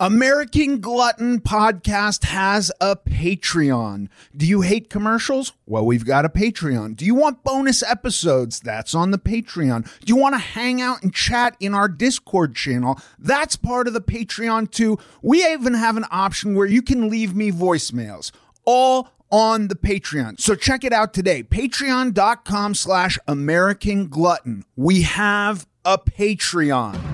[0.00, 4.08] American Glutton Podcast has a Patreon.
[4.36, 5.52] Do you hate commercials?
[5.66, 6.96] Well, we've got a Patreon.
[6.96, 8.58] Do you want bonus episodes?
[8.58, 9.88] That's on the Patreon.
[10.00, 12.98] Do you want to hang out and chat in our Discord channel?
[13.20, 14.98] That's part of the Patreon too.
[15.22, 18.32] We even have an option where you can leave me voicemails.
[18.64, 20.40] All on the Patreon.
[20.40, 21.44] So check it out today.
[21.44, 24.64] Patreon.com slash American Glutton.
[24.74, 27.13] We have a Patreon.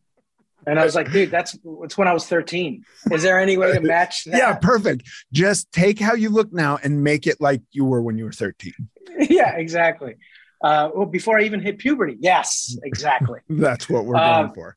[0.66, 2.84] And I was like, dude, that's it's when I was 13.
[3.12, 4.36] Is there any way to match that?
[4.36, 5.08] Yeah, perfect.
[5.32, 8.32] Just take how you look now and make it like you were when you were
[8.32, 8.72] 13.
[9.30, 10.14] yeah, exactly.
[10.62, 12.16] Uh, well, before I even hit puberty.
[12.20, 13.40] Yes, exactly.
[13.48, 14.76] That's what we're Um, going for.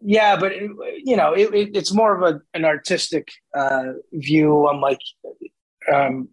[0.00, 0.70] yeah, but it,
[1.04, 5.00] you know, it, it, it's more of a, an artistic uh, view on like
[5.92, 6.28] um,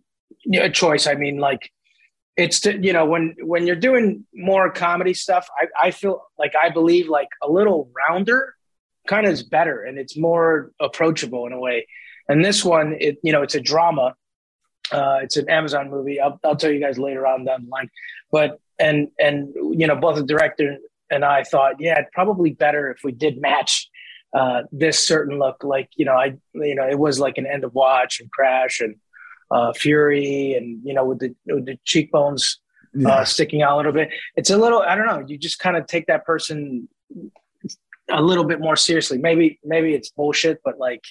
[0.45, 1.07] know, choice.
[1.07, 1.69] I mean, like
[2.35, 6.53] it's to, you know when when you're doing more comedy stuff, I, I feel like
[6.61, 8.55] I believe like a little rounder
[9.07, 11.87] kind of is better and it's more approachable in a way.
[12.27, 14.15] And this one, it you know, it's a drama.
[14.91, 16.19] Uh, it's an Amazon movie.
[16.19, 17.89] I'll, I'll tell you guys later on down the line.
[18.31, 20.77] But and and you know, both the director
[21.09, 23.89] and I thought, yeah, probably better if we did match
[24.33, 25.63] uh, this certain look.
[25.63, 28.79] Like you know, I you know it was like an end of watch and crash
[28.81, 28.95] and
[29.51, 32.59] uh, fury and you know with the with the cheekbones
[32.95, 33.09] uh, yeah.
[33.09, 34.09] uh, sticking out a little bit.
[34.35, 35.23] It's a little I don't know.
[35.25, 36.89] You just kind of take that person
[38.09, 39.17] a little bit more seriously.
[39.17, 41.03] Maybe maybe it's bullshit, but like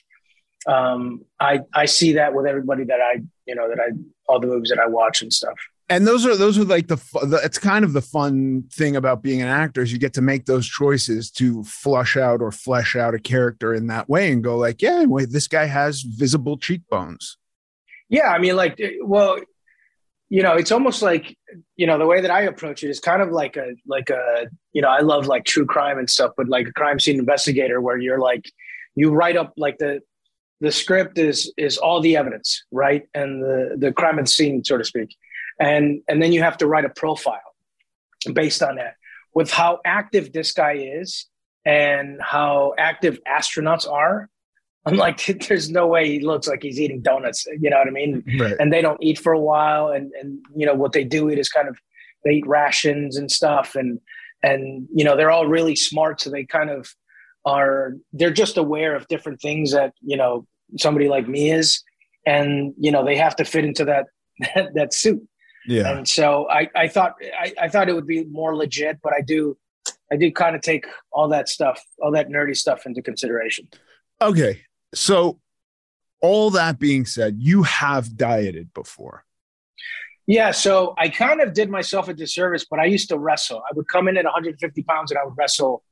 [0.66, 3.92] um, I I see that with everybody that I you know that I
[4.28, 5.56] all the movies that I watch and stuff
[5.92, 9.22] and those are those are like the, the, it's kind of the fun thing about
[9.22, 12.96] being an actor is you get to make those choices to flush out or flesh
[12.96, 16.56] out a character in that way and go like yeah wait this guy has visible
[16.56, 17.36] cheekbones
[18.08, 19.38] yeah i mean like well
[20.34, 21.36] you know it's almost like
[21.76, 24.46] you know the way that i approach it is kind of like a like a
[24.72, 27.80] you know i love like true crime and stuff but like a crime scene investigator
[27.80, 28.44] where you're like
[28.94, 30.00] you write up like the
[30.62, 33.02] the script is is all the evidence right?
[33.14, 35.14] And the the crime the scene so to speak.
[35.60, 37.40] And and then you have to write a profile
[38.32, 38.94] based on that
[39.34, 41.26] with how active this guy is
[41.64, 44.30] and how active astronauts are
[44.86, 47.90] i'm like there's no way he looks like he's eating donuts you know what i
[47.90, 48.56] mean right.
[48.58, 51.38] and they don't eat for a while and and you know what they do eat
[51.38, 51.78] is kind of
[52.24, 54.00] they eat rations and stuff and
[54.42, 56.94] and you know they're all really smart so they kind of
[57.44, 60.46] are they're just aware of different things that you know
[60.78, 61.82] somebody like me is
[62.26, 64.06] and you know they have to fit into that
[64.54, 65.22] that, that suit
[65.66, 65.96] yeah.
[65.96, 69.20] And so I, I thought I, I thought it would be more legit, but I
[69.20, 69.56] do
[70.10, 73.68] I do kind of take all that stuff, all that nerdy stuff into consideration.
[74.20, 74.62] Okay.
[74.94, 75.40] So
[76.20, 79.24] all that being said, you have dieted before.
[80.26, 83.58] Yeah, so I kind of did myself a disservice, but I used to wrestle.
[83.58, 85.82] I would come in at 150 pounds and I would wrestle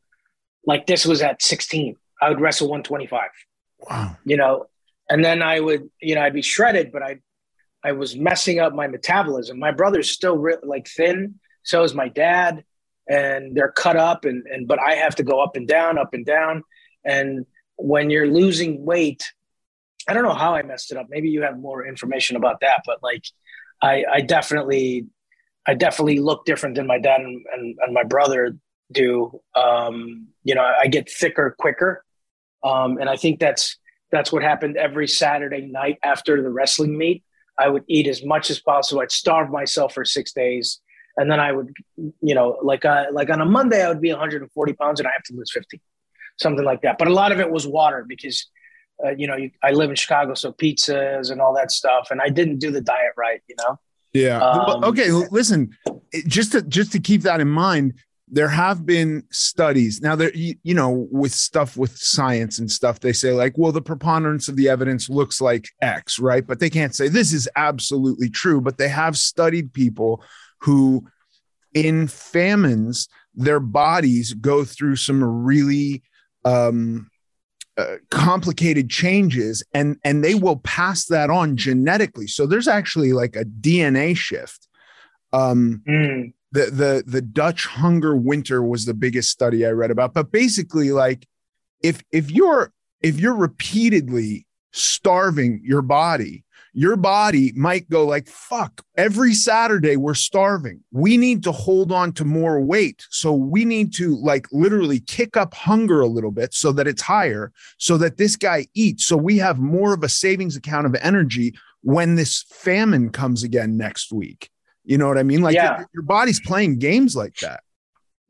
[0.65, 1.97] like this was at 16.
[2.23, 3.29] I would wrestle 125.
[3.89, 4.17] Wow.
[4.25, 4.67] You know,
[5.09, 7.21] and then I would, you know, I'd be shredded, but I'd
[7.83, 9.59] I was messing up my metabolism.
[9.59, 12.65] My brother's still re- like thin, so is my dad,
[13.09, 16.13] and they're cut up, and and but I have to go up and down, up
[16.13, 16.63] and down,
[17.05, 17.47] and
[17.83, 19.33] when you're losing weight,
[20.09, 21.07] I don't know how I messed it up.
[21.09, 23.25] Maybe you have more information about that, but like,
[23.83, 25.07] I I definitely,
[25.67, 28.57] I definitely look different than my dad and and, and my brother
[28.93, 29.41] do.
[29.55, 32.05] Um, you know, I get thicker quicker,
[32.65, 33.77] um, and I think that's
[34.11, 37.23] that's what happened every Saturday night after the wrestling meet
[37.61, 39.03] I would eat as much as possible.
[39.03, 40.81] I'd starve myself for six days.
[41.17, 44.11] And then I would, you know, like uh, like on a Monday, I would be
[44.11, 45.81] 140 pounds and I have to lose 50,
[46.41, 46.99] something like that.
[46.99, 48.47] But a lot of it was water because,
[49.05, 52.09] uh, you know, you, I live in Chicago, so pizzas and all that stuff.
[52.11, 53.79] And I didn't do the diet right, you know?
[54.13, 54.41] Yeah.
[54.41, 55.11] Um, okay.
[55.11, 55.77] Listen,
[56.27, 57.95] just to just to keep that in mind,
[58.33, 63.01] there have been studies now there you, you, know with stuff with science and stuff
[63.01, 66.71] they say like well the preponderance of the evidence looks like x right but they
[66.71, 70.23] can't say this is absolutely true but they have studied people
[70.61, 71.05] who
[71.75, 76.03] in famines their bodies go through some really
[76.45, 77.11] um,
[77.81, 82.27] uh, complicated changes and and they will pass that on genetically.
[82.27, 84.69] So there's actually like a dna shift.
[85.33, 86.33] Um mm.
[86.53, 90.13] the the the Dutch hunger winter was the biggest study I read about.
[90.13, 91.27] But basically, like
[91.83, 98.83] if if you're if you're repeatedly starving your body, your body might go like, fuck,
[98.97, 100.81] every Saturday we're starving.
[100.93, 103.07] We need to hold on to more weight.
[103.11, 107.03] So we need to like literally kick up hunger a little bit so that it's
[107.03, 109.07] higher, so that this guy eats.
[109.07, 113.77] So we have more of a savings account of energy when this famine comes again
[113.77, 114.51] next week.
[114.85, 115.43] You know what I mean?
[115.43, 115.79] Like yeah.
[115.79, 117.63] your, your body's playing games like that.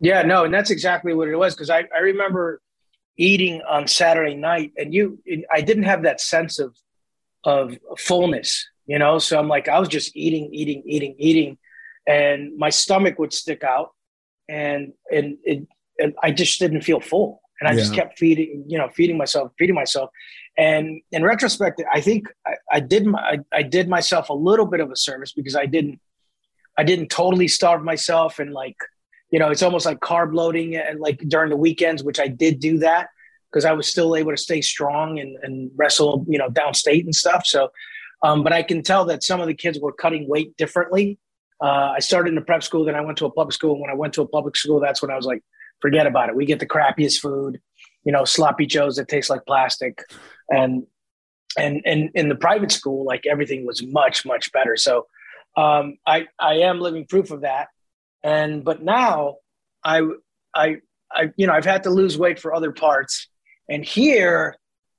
[0.00, 1.54] Yeah, no, and that's exactly what it was.
[1.54, 2.62] Because I, I remember
[3.16, 5.18] eating on Saturday night, and you,
[5.52, 6.74] I didn't have that sense of
[7.44, 9.18] of fullness, you know.
[9.18, 11.58] So I'm like, I was just eating, eating, eating, eating,
[12.06, 13.90] and my stomach would stick out,
[14.48, 15.66] and and it,
[15.98, 17.78] and I just didn't feel full, and I yeah.
[17.78, 20.10] just kept feeding, you know, feeding myself, feeding myself,
[20.56, 24.66] and in retrospect, I think I, I did my, I, I did myself a little
[24.66, 26.00] bit of a service because I didn't
[26.76, 28.76] I didn't totally starve myself and like,
[29.30, 32.60] you know, it's almost like carb loading and like during the weekends, which I did
[32.60, 33.08] do that
[33.50, 37.14] because I was still able to stay strong and, and wrestle, you know, downstate and
[37.14, 37.46] stuff.
[37.46, 37.70] So,
[38.22, 41.18] um, but I can tell that some of the kids were cutting weight differently.
[41.60, 43.72] Uh, I started in a prep school, then I went to a public school.
[43.72, 45.42] And when I went to a public school, that's when I was like,
[45.80, 46.36] forget about it.
[46.36, 47.60] We get the crappiest food,
[48.04, 50.02] you know, sloppy joes that taste like plastic.
[50.48, 50.86] And,
[51.58, 54.76] and, and in the private school, like everything was much, much better.
[54.76, 55.06] So,
[55.56, 57.68] um, I I am living proof of that.
[58.22, 59.36] And but now
[59.82, 60.02] I
[60.54, 60.76] I
[61.10, 63.28] I you know I've had to lose weight for other parts,
[63.70, 64.56] and here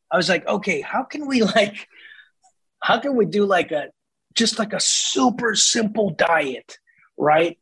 [0.10, 1.88] I was like, okay, how can we like,
[2.82, 3.90] how can we do like a
[4.34, 6.78] just like a super simple diet,
[7.18, 7.60] right?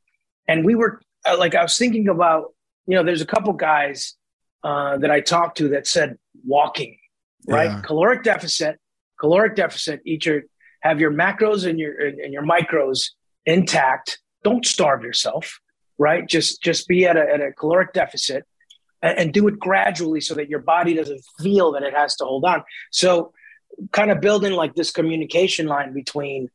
[0.48, 2.54] And we were uh, like, I was thinking about,
[2.86, 4.16] you know, there's a couple guys
[4.64, 6.98] uh, that I talked to that said walking,
[7.48, 7.72] right?
[7.72, 7.82] Yeah.
[7.82, 8.80] Caloric deficit,
[9.20, 10.02] caloric deficit.
[10.06, 10.44] Eat your
[10.82, 13.12] have your macros and your and your micros
[13.46, 14.20] intact.
[14.44, 15.60] Don't starve yourself,
[15.98, 16.28] right?
[16.28, 18.46] Just just be at a, at a caloric deficit
[19.02, 22.26] and, and do it gradually so that your body doesn't feel that it has to
[22.26, 22.64] hold on.
[22.92, 23.34] So,
[23.92, 26.50] kind of building like this communication line between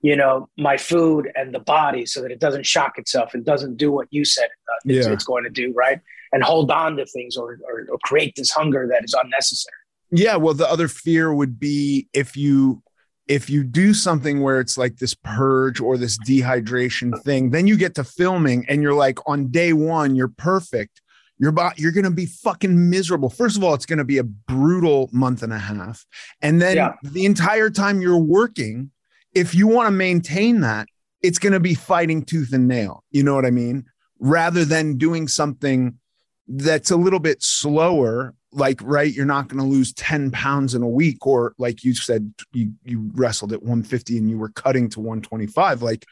[0.00, 3.76] you know my food and the body so that it doesn't shock itself and doesn't
[3.76, 4.48] do what you said
[4.84, 5.12] it's, Yeah.
[5.12, 5.98] it's going to do right
[6.32, 9.74] and hold on to things or, or, or create this hunger that is unnecessary
[10.10, 12.82] Yeah, well, the other fear would be if you
[13.26, 17.76] if you do something where it's like this purge or this dehydration thing, then you
[17.76, 21.00] get to filming and you're like on day one, you're perfect.
[21.38, 23.28] You're about, you're gonna be fucking miserable.
[23.30, 26.04] First of all, it's gonna be a brutal month and a half.
[26.42, 26.92] And then Yeah.
[27.02, 28.90] the entire time you're working,
[29.34, 30.86] if you want to maintain that,
[31.22, 33.02] it's gonna be fighting tooth and nail.
[33.10, 33.84] You know what I mean?
[34.20, 35.98] Rather than doing something
[36.46, 40.82] that's a little bit slower like right you're not going to lose 10 pounds in
[40.82, 44.88] a week or like you said you you wrestled at 150 and you were cutting
[44.90, 46.04] to 125 like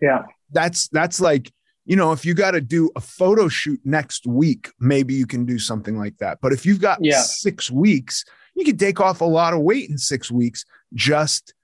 [0.00, 0.22] yeah
[0.52, 1.52] that's that's like
[1.84, 5.44] you know if you got to do a photo shoot next week maybe you can
[5.44, 6.38] do something like that.
[6.40, 7.20] But if you've got Yeah.
[7.20, 11.54] 6 weeks you can take off a lot of weight in 6 weeks just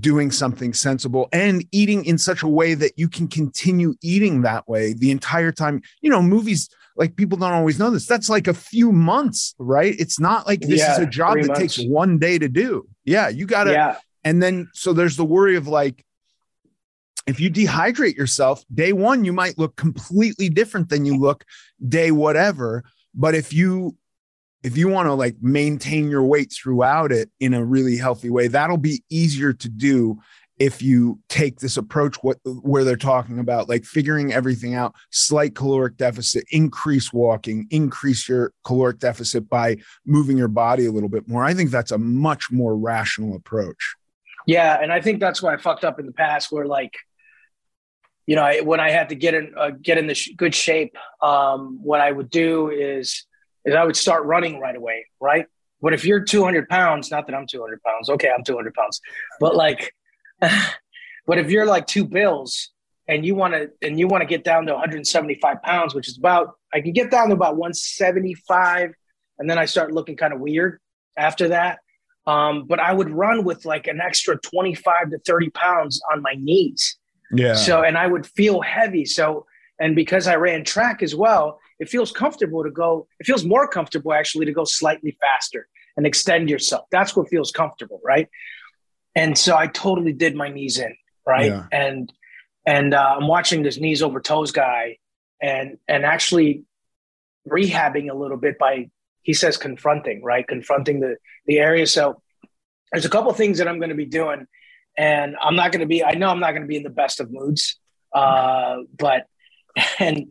[0.00, 4.68] doing something sensible and eating in such a way that you can continue eating that
[4.68, 5.80] way the entire time.
[6.00, 9.94] You know movies like people don't always know this that's like a few months right?
[9.98, 11.60] It's not like this is a job that months.
[11.60, 12.88] takes one day to do.
[13.04, 13.96] Yeah you gotta yeah.
[14.24, 16.04] and then so there's the worry of like
[17.26, 21.44] if you dehydrate yourself day one you might look completely different than you look
[21.88, 22.84] day whatever.
[23.14, 23.96] But if you
[24.62, 28.48] if you want to like maintain your weight throughout it in a really healthy way
[28.48, 30.18] that'll be easier to do
[30.58, 35.54] if you take this approach what where they're talking about like figuring everything out slight
[35.54, 41.28] caloric deficit increase walking increase your caloric deficit by moving your body a little bit
[41.28, 41.44] more.
[41.44, 43.94] I think that's a much more rational approach.
[44.46, 46.94] Yeah and i think that's why i fucked up in the past where like
[48.26, 50.54] you know I, when i had to get in uh, get in the sh- good
[50.54, 53.24] shape um what i would do is
[53.64, 55.46] is i would start running right away right?
[55.82, 59.00] But if you're 200 pounds not that i'm 200 pounds okay i'm 200 pounds
[59.40, 59.94] but like
[60.40, 62.70] but if you're like two bills
[63.08, 66.18] and you want to and you want to get down to 175 pounds which is
[66.18, 68.92] about i can get down to about 175
[69.38, 70.80] and then i start looking kind of weird
[71.16, 71.78] after that.
[72.26, 76.34] Um, but i would run with like an extra 25 to 30 pounds on my
[76.36, 76.98] knees
[77.32, 77.54] yeah.
[77.54, 79.04] So and i would feel heavy.
[79.04, 79.46] So
[79.78, 83.68] and because i ran track as well it feels comfortable to go it feels more
[83.68, 86.86] comfortable actually to go slightly faster and extend yourself.
[86.90, 88.28] That's what feels comfortable right?
[89.14, 90.94] And so i totally did my knees in
[91.26, 91.46] right?
[91.52, 91.66] Yeah.
[91.72, 92.12] and
[92.66, 94.98] and uh, i'm watching this knees over toes guy
[95.42, 96.64] and and actually
[97.48, 98.90] rehabbing a little bit by
[99.22, 100.46] he says confronting right?
[100.46, 101.16] Confronting the
[101.46, 101.86] the area.
[101.86, 102.22] So
[102.92, 104.46] there's a couple things that i'm going to be doing
[104.96, 106.90] and i'm not going to be i know i'm not going to be in the
[106.90, 107.78] best of moods
[108.12, 109.26] uh but
[109.98, 110.26] and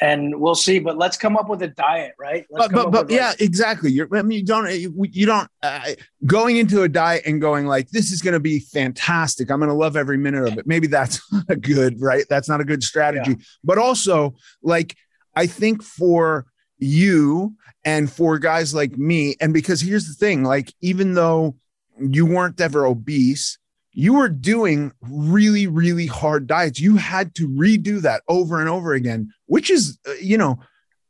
[0.00, 2.44] and we'll see but let's come up with a diet right?
[2.50, 3.92] Let's but but, but yeah like- exactly.
[3.92, 5.90] You're i mean you don't you, don't uh,
[6.26, 9.50] going into a diet and going like this is going to be fantastic.
[9.50, 10.66] I'm going to love every minute of it.
[10.66, 12.24] Maybe that's not good right?
[12.28, 13.36] That's not a good strategy.
[13.62, 14.96] But also like
[15.36, 16.46] i think for
[16.78, 21.56] you and for guys like me and because here's the thing like even though
[21.98, 23.58] you weren't ever obese
[23.94, 26.80] you were doing really really hard diets.
[26.80, 30.58] You had to redo that over and over again which is uh, you know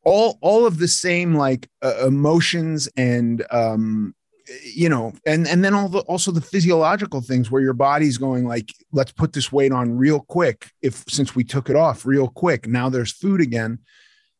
[0.04, 4.14] all all of the same like uh, emotions and um
[4.74, 8.46] you know and and then all the also the physiological things where your body's going
[8.46, 12.28] like let's put this weight on real quick if since we took it off real
[12.28, 13.78] quick now there's food again.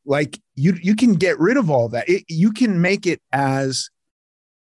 [0.07, 2.07] Like you you can get rid of all that.
[2.09, 3.89] It, you can make it as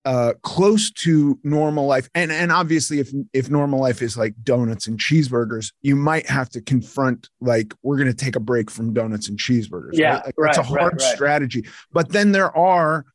[0.06, 4.88] uh close to normal life and and obviously if if normal life is like donuts
[4.88, 8.94] and cheeseburgers you might have to confront like we're going to take a break from
[8.94, 10.26] donuts and cheeseburgers Yeah, right?
[10.26, 11.14] Like, that's a right, right, hard right.
[11.14, 13.06] strategy but then there are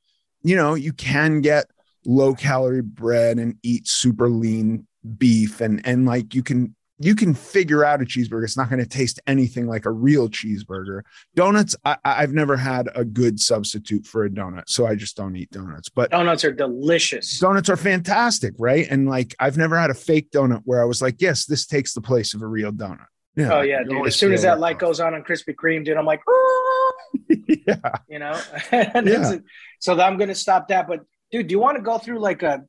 [0.42, 1.66] you know you can get
[2.06, 4.86] low calorie bread and eat super lean
[5.18, 8.44] beef and and like you can you can figure out a cheeseburger.
[8.44, 11.02] It's not going to taste anything like a real cheeseburger.
[11.34, 15.36] Donuts I, i've never had a good substitute for a donut so i just don't
[15.36, 17.38] eat donuts but donuts are delicious.
[17.38, 18.86] Donuts are fantastic right?
[18.90, 21.92] And like i've never had a fake donut where i was like yes this takes
[21.94, 23.06] the place of a real donut.
[23.36, 24.06] Yeah oh yeah dude.
[24.06, 26.92] as soon as that light goes on on krispy kreme dude i'm like ah!
[27.28, 27.76] yeah.
[28.08, 28.40] You know?
[28.72, 29.36] Yeah.
[29.78, 31.00] so i'm going to stop that but
[31.30, 32.64] dude do you want to go through like a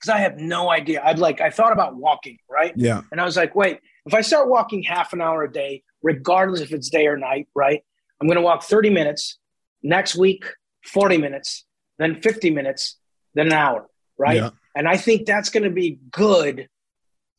[0.00, 3.24] because i have no idea i'd like i thought about walking right yeah and i
[3.24, 6.88] was like wait if i start walking half an hour a day regardless if it's
[6.88, 7.82] day or night right
[8.20, 9.38] i'm going to walk 30 minutes
[9.82, 10.44] next week
[10.86, 11.64] 40 minutes
[11.98, 12.96] then 50 minutes,
[13.34, 14.36] then an hour, right?
[14.36, 14.50] Yeah.
[14.74, 16.68] And I think that's going to be good.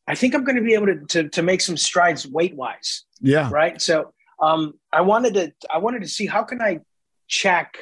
[0.08, 3.06] I think I'm going to be able to, to, to make some strides weight wise,
[3.22, 3.50] Yeah.
[3.52, 3.82] right?
[3.82, 6.80] So um, I wanted to I wanted to see how can I
[7.28, 7.78] check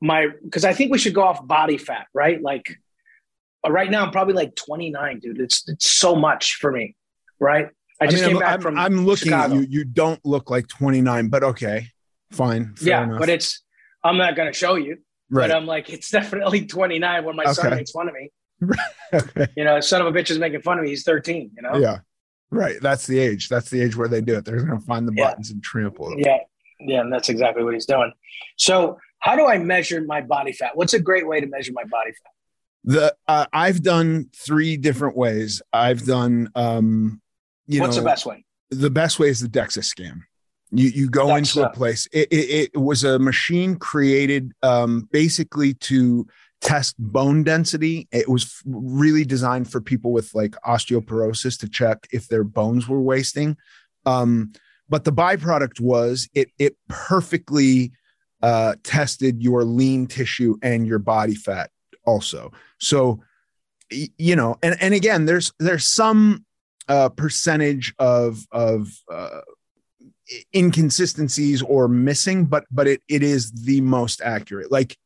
[0.00, 2.40] my because I think we should go off body fat, right?
[2.40, 2.78] Like
[3.66, 5.40] right now I'm probably like 29, dude.
[5.40, 6.94] It's it's so much for me,
[7.40, 7.68] right?
[8.00, 9.54] I just mean, came I'm, back I'm- from I'm looking Chicago.
[9.56, 9.66] at you.
[9.80, 11.88] You don't look like 29, but okay,
[12.30, 12.74] fine.
[12.80, 13.18] yeah, enough.
[13.18, 13.62] but it's
[14.04, 14.98] I'm not going to show you,
[15.30, 15.48] right.
[15.48, 18.30] but I'm like it's definitely 29 when my son makes fun of me.
[19.14, 19.46] okay.
[19.56, 20.90] You know, son of a bitch is making fun of me.
[20.90, 21.52] He's 13.
[21.56, 21.76] You know.
[21.76, 21.98] Yeah.
[22.50, 22.76] Right.
[22.80, 23.48] That's the age.
[23.48, 24.44] That's the age where they do it.
[24.44, 25.28] They're going to find the Yeah.
[25.28, 26.20] buttons and trample it.
[26.24, 26.38] Yeah,
[26.80, 28.12] yeah, and that's exactly what he's doing.
[28.56, 30.72] So, how do I measure my body fat?
[30.76, 32.30] What's a great way to measure my body fat?
[32.88, 35.60] The uh, I've done three different ways.
[35.74, 37.20] I've done um
[37.66, 38.46] you What's know the best way?
[38.70, 40.24] the best way is the DEXA scan.
[40.70, 42.08] You you go into a place.
[42.12, 46.26] It, it, it was a machine created um, basically to
[46.62, 48.08] test bone density.
[48.10, 53.02] It was really designed for people with like osteoporosis to check if their bones were
[53.02, 53.58] wasting.
[54.06, 54.52] Um,
[54.88, 57.92] but the byproduct was it it perfectly
[58.42, 61.70] uh, tested your lean tissue and your body fat
[62.08, 62.52] also.
[62.78, 63.20] So
[63.90, 66.44] you know, and and again, there's there's some
[66.88, 69.40] uh, percentage of of uh,
[70.54, 74.70] inconsistencies or missing, but but it it is the most accurate.
[74.70, 74.96] Like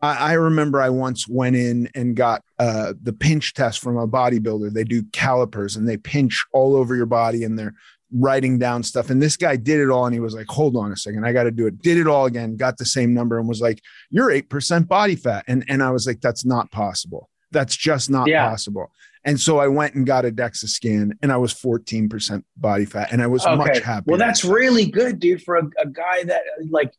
[0.00, 4.08] I, I remember I once went in and got uh, the pinch test from a
[4.08, 4.72] bodybuilder.
[4.72, 7.74] They do calipers and they pinch all over your body and they're
[8.12, 9.10] writing down stuff.
[9.10, 11.32] And this guy did it all and he was like, hold on a second, I
[11.32, 11.80] got to do it.
[11.82, 15.44] Did it all again, got the same number and was like, you're 8% body fat.
[15.48, 17.28] And, and I was like, that's not possible.
[17.50, 18.48] That's just not Yeah.
[18.48, 18.90] possible.
[19.24, 23.12] And so I went and got a DEXA scan and I was 14% body fat
[23.12, 24.12] and I was much happier.
[24.12, 26.92] Well, that's really good, dude, for a, a guy that uh, like,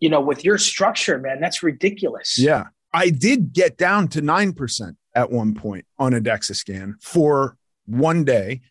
[0.00, 2.36] you know, with your structure, man, that's ridiculous.
[2.38, 2.64] Yeah.
[2.92, 8.24] I did get down to 9% at one point on a DEXA scan for one
[8.24, 8.62] day.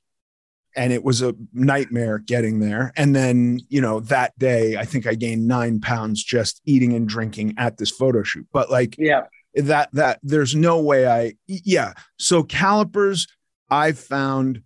[0.76, 2.92] And it was a nightmare getting there.
[2.98, 7.08] And then, you know, that day, I think I gained nine pounds just eating and
[7.08, 8.48] drinking at this photo shoot.
[8.52, 9.24] But like Yeah.
[9.56, 11.94] that, that there's no way I, yeah.
[12.20, 13.28] So calipers,
[13.70, 14.62] I've found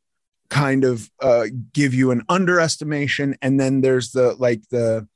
[0.49, 3.35] kind of uh, give you an underestimation.
[3.41, 5.07] And then there's the, like the,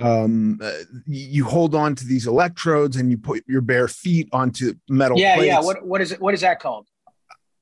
[0.00, 0.70] um uh,
[1.08, 5.34] you hold on to these electrodes and you put your bare feet onto metal Yeah,
[5.34, 5.46] plates.
[5.48, 5.60] yeah.
[5.60, 6.20] What what is it?
[6.20, 6.86] What is that called?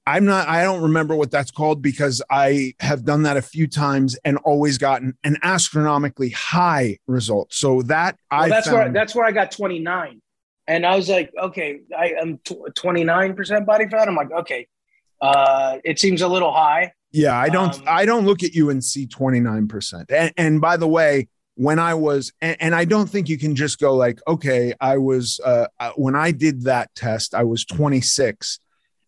[0.06, 3.66] I'm not i don't remember what that's called because i have done that a few
[3.66, 9.14] times and always gotten an astronomically high result so that Well, i that's where that's
[9.14, 10.20] where I got 29.
[10.68, 14.08] And I was like, okay, I am tw- 29% body fat.
[14.08, 14.66] I'm like, okay.
[15.20, 16.92] Uh, it seems a little high.
[17.12, 20.76] yeah i don't um, i don't look at you and see 29% and, and by
[20.76, 24.18] the way when i was and, and i don't think you can just go like
[24.28, 28.58] okay i was uh uh, when i did that test i was 26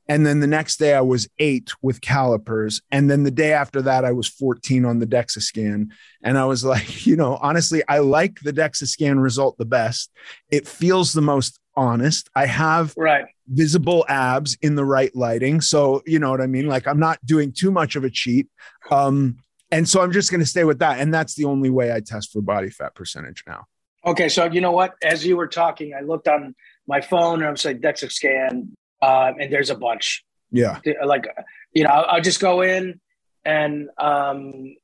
[0.09, 2.81] And then the next day I was eight with calipers.
[2.91, 5.93] And then the day after that, I was 14 on the DEXA scan.
[6.23, 10.11] And I was like, you know, honestly, I like the DEXA scan result the best.
[10.51, 12.29] It feels the most honest.
[12.35, 13.27] I have Right.
[13.49, 15.61] visible abs in the right lighting.
[15.61, 16.67] So, you know what I mean?
[16.67, 18.49] Like I'm not doing too much of a cheat.
[18.91, 19.37] Um,
[19.71, 20.99] and so I'm just going to stay with that.
[20.99, 23.67] And that's the only way I test for body fat percentage now.
[24.07, 24.95] Okay, so you know what?
[25.03, 26.55] As you were talking, I looked on
[26.87, 30.25] my phone and I was like DEXA scan, um, and there's a bunch.
[30.51, 30.81] Yeah.
[31.05, 31.27] Like,
[31.73, 33.01] you know, I'll, I'll just go in
[33.45, 34.75] and um,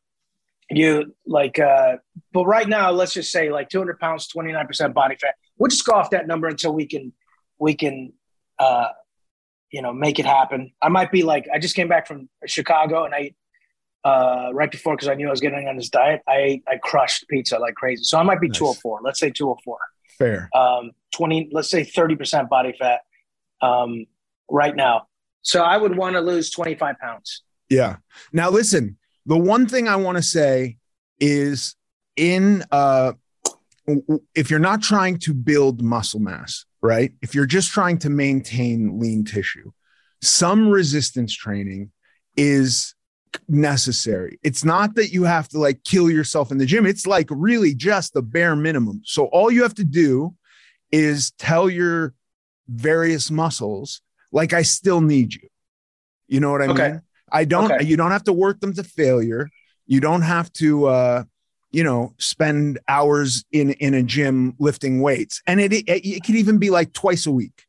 [0.70, 1.96] you like, uh,
[2.32, 5.34] but right now, let's just say like 200 pounds, 29% body fat.
[5.58, 7.12] We'll just go off that number until we can,
[7.58, 8.12] we can,
[8.58, 8.88] uh,
[9.70, 10.72] you know, make it happen.
[10.80, 13.34] I might be like, I just came back from Chicago and I,
[14.04, 17.26] uh, right before, because I knew I was getting on this diet, I I crushed
[17.28, 18.04] pizza like crazy.
[18.04, 18.58] So I might be Nice.
[18.58, 19.00] 204.
[19.02, 19.78] Let's say 204
[20.18, 20.50] Fair.
[20.54, 23.00] um, 20, let's say 30% body fat
[23.60, 24.06] um,
[24.50, 25.06] right now.
[25.42, 27.42] So I would want to lose 25 pounds.
[27.68, 27.96] Yeah.
[28.32, 30.78] Now listen, the one thing I want to say
[31.20, 31.76] is
[32.16, 33.12] in uh
[34.34, 37.12] if you're not trying to build muscle mass, right?
[37.20, 39.72] If you're just trying to maintain lean tissue,
[40.22, 41.90] some resistance training
[42.36, 42.94] is
[43.48, 44.38] necessary.
[44.42, 46.86] It's not that you have to like kill yourself in the gym.
[46.86, 49.02] It's like really just the bare minimum.
[49.04, 50.34] So all you have to do
[50.92, 52.14] is tell your
[52.68, 54.00] various muscles
[54.32, 55.48] like I still need you.
[56.28, 56.88] You know what I Okay.
[56.92, 57.00] mean?
[57.30, 57.84] I don't Okay.
[57.84, 59.48] you don't have to work them to failure.
[59.86, 61.24] You don't have to uh
[61.70, 65.42] you know spend hours in in a gym lifting weights.
[65.46, 67.64] And it it, it could even be like twice a week.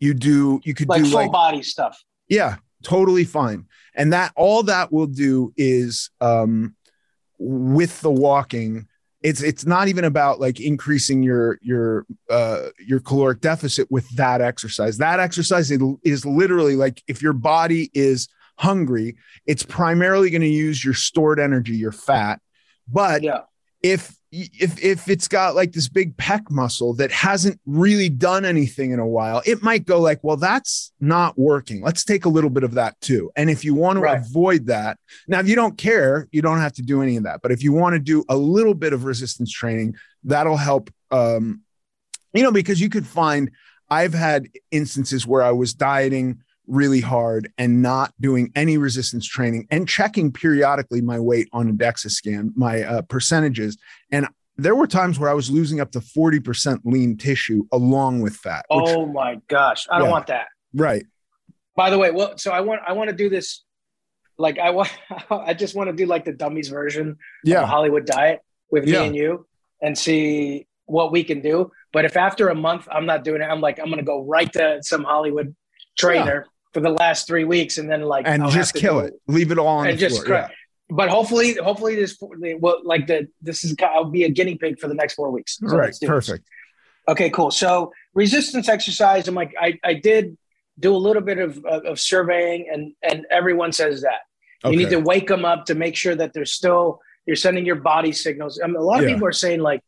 [0.00, 2.02] You do you could do Like do full like body stuff.
[2.28, 3.66] yeah, totally fine.
[3.94, 6.74] And that all that will do is um
[7.38, 8.86] with the walking
[9.24, 14.40] it's it's not even about like increasing your your uh your caloric deficit with that
[14.40, 20.46] exercise that exercise is literally like if your body is hungry it's primarily going to
[20.46, 22.38] use your stored energy your fat
[22.86, 23.40] but Yeah.
[23.82, 28.90] if if if it's got like this big pec muscle that hasn't really done anything
[28.90, 32.50] in a while it might go like well that's not working let's take a little
[32.50, 34.18] bit of that too and if you want to Right.
[34.20, 37.40] avoid that now if you don't care you don't have to do any of that
[37.42, 39.94] but if you want to do a little bit of resistance training
[40.24, 41.60] that'll help um
[42.32, 43.50] you know because you could find
[43.88, 49.66] i've had instances where i was dieting really hard and not doing any resistance training
[49.70, 53.76] and checking periodically my weight on a DEXA scan, my uh, percentages.
[54.56, 58.64] There were times where I was losing up to 40% lean tissue along with fat.
[58.70, 60.46] which- Oh my gosh, I don't want that.
[60.74, 61.04] right.
[61.76, 63.64] By the way, well, so I want I want to do this.
[64.38, 64.90] Like I want,
[65.30, 67.66] I just want to do like the dummies version of the Yeah.
[67.66, 68.40] Hollywood diet
[68.70, 69.00] with Yeah.
[69.00, 69.46] me and you,
[69.82, 71.72] and see what we can do.
[71.92, 74.52] But if after a month I'm not doing it, I'm like I'm gonna go right
[74.52, 75.56] to some Hollywood
[75.98, 79.14] trainer for the last three weeks, and then like And I'll just kill it.
[79.26, 80.42] Leave it all on and the just floor.
[80.42, 80.54] cry.
[80.94, 82.16] But hopefully, hopefully this
[82.60, 85.58] well, like the this is I'll be a guinea pig for the next four weeks.
[85.58, 85.86] So Right.
[85.86, 86.08] let's this.
[86.08, 86.44] Perfect.
[87.08, 87.50] Okay, cool.
[87.50, 89.26] So resistance exercise.
[89.28, 90.38] I'm like, I, I did
[90.78, 94.20] do a little bit of, of, of surveying and, and everyone says that
[94.70, 97.76] you need to wake them up to make sure that they're still, you're sending your
[97.76, 98.58] body signals.
[98.62, 99.14] I mean, a lot of Yeah.
[99.14, 99.80] people are saying like,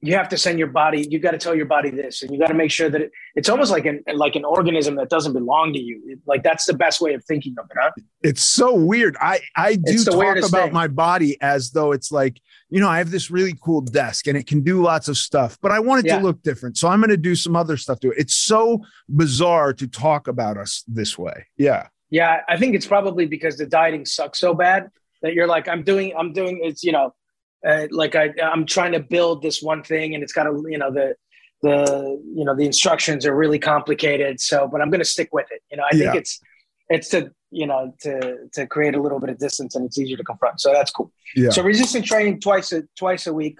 [0.00, 2.38] you have to send your body, you got to tell your body this, and you
[2.38, 5.32] got to make sure that it, it's almost like an, like an organism that doesn't
[5.32, 6.00] belong to you.
[6.06, 7.76] It- like that's the best way of thinking of it.
[7.80, 7.90] Huh?
[8.22, 9.16] It's so weird.
[9.20, 10.72] I I do talk about thing.
[10.72, 14.36] my body as though it's like you know I have this really cool desk and
[14.36, 16.18] it can do lots of stuff, but I want it Yeah.
[16.18, 18.18] to look different, so I'm going to do some other stuff to it.
[18.18, 21.46] It's so bizarre to talk about us this way.
[21.56, 24.90] Yeah, Yeah, I think it's probably because the dieting sucks so bad
[25.22, 27.14] that you're like, I'm doing, I'm doing, it's you know,
[27.66, 30.78] uh, like I, I'm trying to build this one thing, and it's got to, you
[30.78, 31.14] know, the,
[31.62, 34.40] the, you know, the instructions are really complicated.
[34.40, 35.62] So, but I'm going to stick with it.
[35.70, 36.40] You know, I think it's,
[36.88, 40.16] it's to, you know, to to create a little bit of distance, and it's easier
[40.16, 40.60] to confront.
[40.60, 41.10] So that's cool.
[41.34, 43.58] yeah, So resistance training twice a twice a week.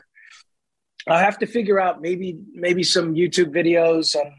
[1.08, 4.32] I have to figure out maybe maybe some YouTube videos on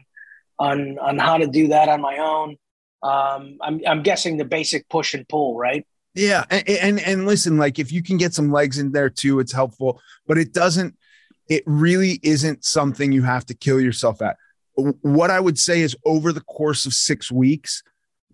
[0.58, 2.56] on on how to do that on my own.
[3.02, 5.86] Um, I'm I'm guessing the basic push and pull, right?
[6.14, 6.44] Yeah.
[6.50, 9.52] And, and and listen, like if you can get some legs in there too, it's
[9.52, 10.00] helpful.
[10.26, 10.96] But it doesn't.
[11.48, 14.36] It really isn't something you have to kill yourself at.
[14.74, 17.82] What I would say is over the course of six weeks,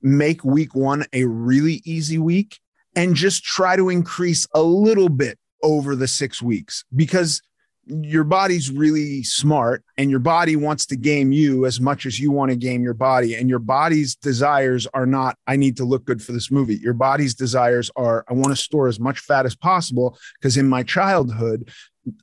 [0.03, 2.61] make week one a really easy week
[2.95, 7.43] and just try to increase a little bit over the six weeks because
[7.89, 12.33] your body's really smart and your body wants to game you as much as you
[12.33, 16.05] want to game your body and your body's desires are not i need to look
[16.05, 19.47] good for this movie your body's desires are i want to store as much fat
[19.47, 21.69] as possible because in my childhood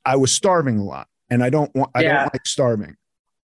[0.05, 2.23] i was starving a lot and i don't want i Yeah.
[2.23, 2.95] don't like starving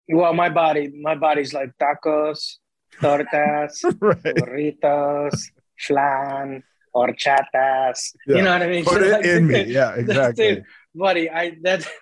[0.08, 2.56] Well, my body, my body's like tacos,
[3.00, 5.36] tortas, right burritos,
[5.78, 8.14] flan, horchatas.
[8.26, 8.36] Yeah.
[8.36, 8.84] You know what I mean?
[8.84, 11.30] put it in me yeah exactly buddy.
[11.30, 11.86] I that.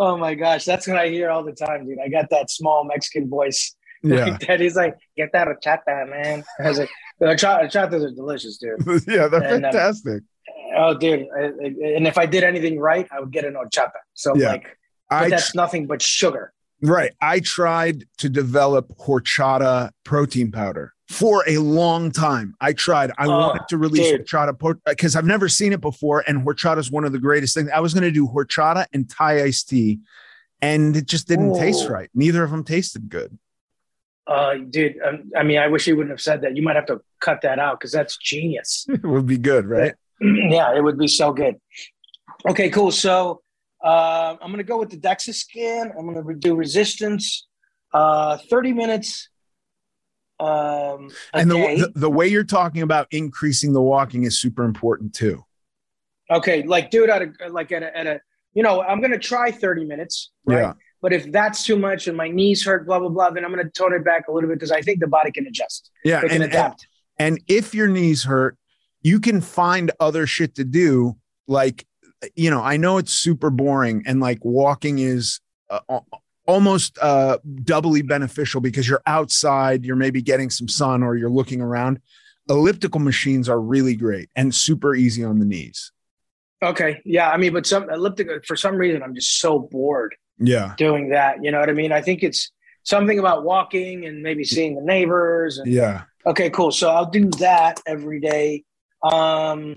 [0.00, 1.98] Oh my gosh, that's what I hear all the time, dude.
[1.98, 4.60] I got that small Mexican voice yeah like that.
[4.60, 6.88] He's like, "Get that horchata, man." I was like,
[7.18, 10.22] "The horchata- horchatas are delicious, dude." yeah they're And, um, fantastic
[10.76, 11.26] Oh, dude!
[11.36, 13.90] I- I- And if I did anything right, I would get an horchata.
[14.14, 14.52] So Yeah.
[14.52, 14.76] like,
[15.10, 16.52] but i that's nothing but sugar.
[16.80, 17.10] Right.
[17.20, 22.54] I tried to develop horchata protein powder for a long time.
[22.60, 23.10] I tried.
[23.18, 24.26] I Oh, wanted to release dude.
[24.26, 26.22] horchata because I've never seen it before.
[26.26, 27.70] And horchata is one of the greatest things.
[27.74, 30.00] I was going to do horchata and Thai iced tea,
[30.60, 32.10] and it just didn't taste right.
[32.14, 33.38] Neither of them tasted good.
[34.26, 36.54] Uh, dude, um, I mean, I wish you wouldn't have said that.
[36.54, 38.84] You might have to cut that out because that's genius.
[38.90, 39.94] It would be good, right?
[40.20, 41.54] yeah, it would be so good.
[42.46, 42.90] Okay, cool.
[42.92, 43.40] So
[43.82, 45.92] uh, I'm going to go with the DEXA scan.
[45.98, 47.46] I'm going to do resistance,
[47.94, 49.30] uh, 30 minutes
[50.40, 55.14] um, And the, the the way you're talking about increasing the walking is super important
[55.14, 55.44] too.
[56.30, 58.20] okay, like do it at a like at a, at a
[58.54, 60.58] you know I'm going to try 30 minutes, right?
[60.60, 60.72] Yeah.
[61.00, 63.64] But if that's too much and my knees hurt, blah blah blah, then I'm going
[63.64, 65.90] to tone it back a little bit because I think the body can adjust.
[66.04, 66.18] Yeah.
[66.18, 66.86] It can And, and, adapt.
[67.18, 68.56] and if your knees hurt,
[69.02, 71.16] you can find other shit to do.
[71.46, 71.86] Like,
[72.34, 76.00] you know, I know it's super boring and like walking is uh,
[76.48, 81.60] almost uh, doubly beneficial because you're outside, you're maybe getting some sun or you're looking
[81.60, 82.00] around.
[82.48, 85.92] Elliptical machines are really great and super easy on the knees.
[86.62, 90.16] Okay, yeah, I mean, but some elliptical for some reason I'm just so bored.
[90.40, 90.74] Yeah.
[90.76, 91.42] doing that.
[91.42, 91.92] You know what I mean?
[91.92, 92.50] I think it's
[92.84, 95.58] something about walking and maybe seeing the neighbors.
[95.58, 96.04] And, Yeah.
[96.26, 96.70] Okay, cool.
[96.70, 98.64] So I'll do that every day.
[99.02, 99.76] Um,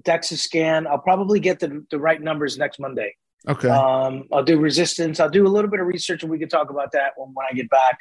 [0.00, 0.86] DEXA scan.
[0.86, 3.14] I'll probably get the, the right numbers next Monday.
[3.46, 3.68] Okay.
[3.68, 5.20] Um, I'll do resistance.
[5.20, 7.46] I'll do a little bit of research, and we can talk about that when, when
[7.50, 7.98] I get back.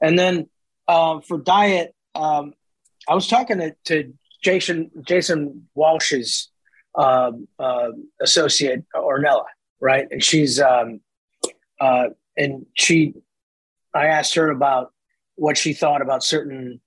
[0.00, 0.48] And then
[0.86, 2.54] um, for diet, um,
[3.08, 6.50] I was talking to, to Jason Jason Walsh's
[6.94, 7.88] um, uh,
[8.20, 9.44] associate Ornella,
[9.80, 10.06] right?
[10.10, 11.00] And she's um,
[11.80, 13.14] uh, and she,
[13.94, 14.92] I asked her about
[15.36, 16.80] what she thought about certain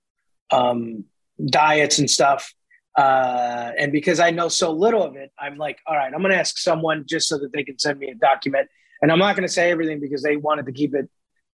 [0.50, 1.04] um,
[1.44, 2.54] diets and stuff.
[2.98, 6.32] Uh, and because I know so little of it, I'm like, all right, I'm going
[6.32, 8.68] to ask someone just so that they can send me a document.
[9.00, 11.08] And I'm not going to say everything because they wanted to keep it,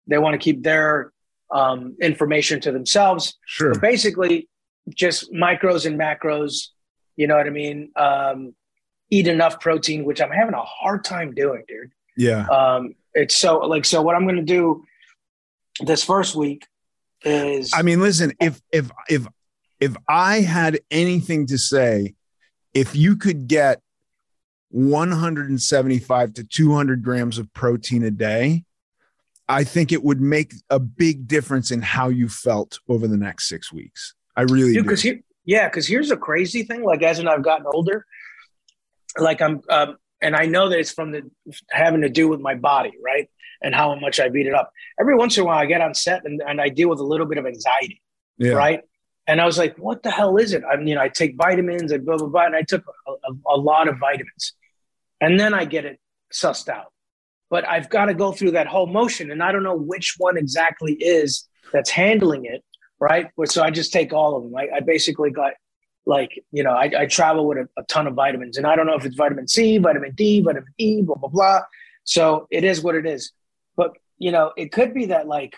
[0.07, 1.13] they want to keep their
[1.51, 3.37] um, information to themselves.
[3.45, 3.73] Sure.
[3.73, 4.49] But basically,
[4.89, 6.69] just micros and macros.
[7.17, 7.93] You know what I mean?
[7.95, 8.55] Um,
[9.11, 11.91] eat enough protein, which I'm having a hard time doing, dude.
[12.17, 12.47] Yeah.
[12.47, 14.01] Um, it's so like so.
[14.01, 14.83] What I'm going to do
[15.81, 16.67] this first week
[17.23, 17.73] is.
[17.75, 18.33] I mean, listen.
[18.41, 19.27] If if if
[19.85, 22.15] if I had anything to say,
[22.73, 23.83] if you could get
[24.71, 28.65] 175 to 200 grams of protein a day,
[29.47, 33.47] I think it would make a big difference in how you felt over the next
[33.47, 34.15] six weeks.
[34.35, 34.95] I really Dude, do.
[34.95, 36.83] here, yeah, because here's a crazy thing.
[36.83, 38.07] Like as and I've gotten older,
[39.19, 41.31] like I'm, um, and I know that it's from the
[41.71, 43.29] having to do with my body, right,
[43.61, 44.73] and how much I beat it up.
[44.99, 47.05] Every once in a while, I get on set and, and I deal with a
[47.05, 48.01] little bit of anxiety,
[48.39, 48.53] yeah.
[48.53, 48.81] right?
[49.27, 51.37] And I was like, "What the hell is it?" I mean, you know, I take
[51.37, 53.13] vitamins, and blah blah blah, and I took a,
[53.47, 54.53] a, lot of vitamins,
[55.21, 55.99] and then I get it
[56.33, 56.93] sussed out.
[57.49, 60.37] But I've got to go through that whole motion, and I don't know which one
[60.37, 62.63] exactly is that's handling it
[63.05, 63.31] right?
[63.47, 64.57] So I just take all of them.
[64.57, 65.53] I, I basically got
[66.07, 68.87] like, you know, I, I travel with a, a, ton of vitamins and I don't
[68.87, 71.61] know if it's vitamin C, vitamin D, vitamin E, blah, blah, blah.
[72.05, 73.33] So it is what it is.
[73.77, 75.55] But, you know, it could be that like,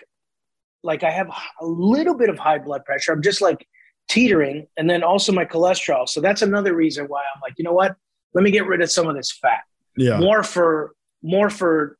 [0.86, 1.28] like I have
[1.60, 3.12] a little bit of high blood pressure.
[3.12, 3.66] I'm just like
[4.08, 6.08] teetering and then also my cholesterol.
[6.08, 7.96] So that's another reason why I'm like, you know what?
[8.34, 9.62] Let me get rid of some of this fat.
[9.96, 10.18] Yeah.
[10.18, 11.98] More for, more for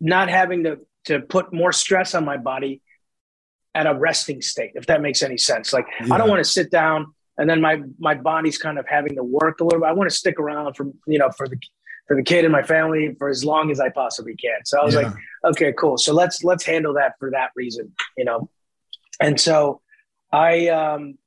[0.00, 2.82] not having to, to put more stress on my body
[3.74, 5.72] at a resting state, if that makes any sense.
[5.72, 6.14] Like yeah.
[6.14, 9.24] I don't want to sit down and then my my body's kind of having to
[9.24, 9.86] work a little bit.
[9.86, 11.56] I want to stick around for you know for the
[12.10, 14.64] for the kid and my family for as long as I possibly can.
[14.64, 15.02] So I was yeah.
[15.02, 15.14] like,
[15.52, 15.96] okay, cool.
[15.96, 18.50] So let's let's handle that for that reason, you know.
[19.20, 19.80] And so
[20.32, 21.18] I um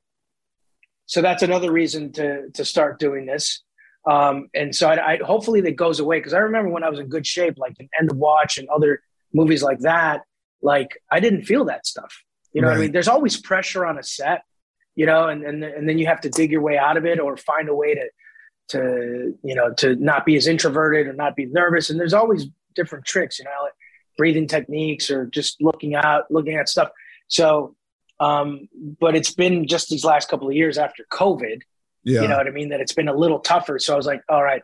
[1.05, 3.63] so that's another reason to to start doing this.
[4.05, 6.99] Um, and so I, I hopefully that goes away because I remember when I was
[6.99, 9.01] in good shape, like in End of Watch and other
[9.33, 10.23] movies like that,
[10.61, 12.13] like I didn't feel that stuff.
[12.51, 12.73] You know right.
[12.73, 12.91] what I mean?
[12.91, 14.43] There's always pressure on a set,
[14.95, 17.21] you know, and, and and then you have to dig your way out of it
[17.21, 18.09] or find a way to
[18.73, 21.89] to you know to not be as introverted or not be nervous.
[21.89, 23.73] And there's always different tricks, you know, like
[24.17, 26.89] breathing techniques or just looking out, looking at stuff.
[27.27, 27.75] So,
[28.19, 28.67] um,
[28.99, 31.61] but it's been just these last couple of years after COVID,
[32.03, 32.21] yeah.
[32.21, 33.79] you know what I mean, that it's been a little tougher.
[33.79, 34.61] So I was like, all right,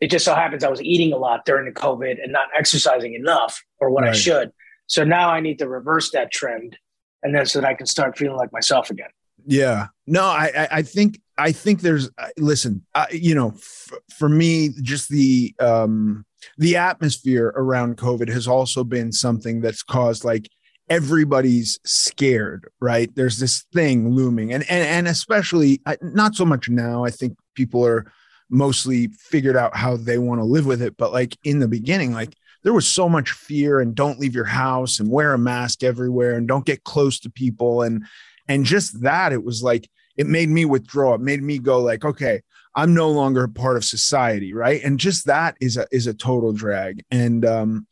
[0.00, 3.14] it just so happens I was eating a lot during the COVID and not exercising
[3.14, 4.10] enough or what right.
[4.10, 4.52] I should.
[4.86, 6.76] So now I need to reverse that trend
[7.22, 9.08] and then so that I can start feeling like myself again.
[9.46, 9.88] Yeah.
[10.06, 15.08] No, I I think I think there's listen, I, you know, f- for me just
[15.08, 16.24] the um
[16.58, 20.48] the atmosphere around COVID has also been something that's caused like
[20.88, 23.14] everybody's scared, right?
[23.14, 27.04] There's this thing looming and and and especially not so much now.
[27.04, 28.10] I think people are
[28.48, 32.12] mostly figured out how they want to live with it, but like in the beginning
[32.12, 35.84] like there was so much fear and don't leave your house and wear a mask
[35.84, 38.04] everywhere and don't get close to people and
[38.48, 42.04] and just that it was like it made me withdraw it made me go like
[42.04, 42.40] okay
[42.74, 46.14] i'm no longer a part of society right and just that is a is a
[46.14, 47.86] total drag and um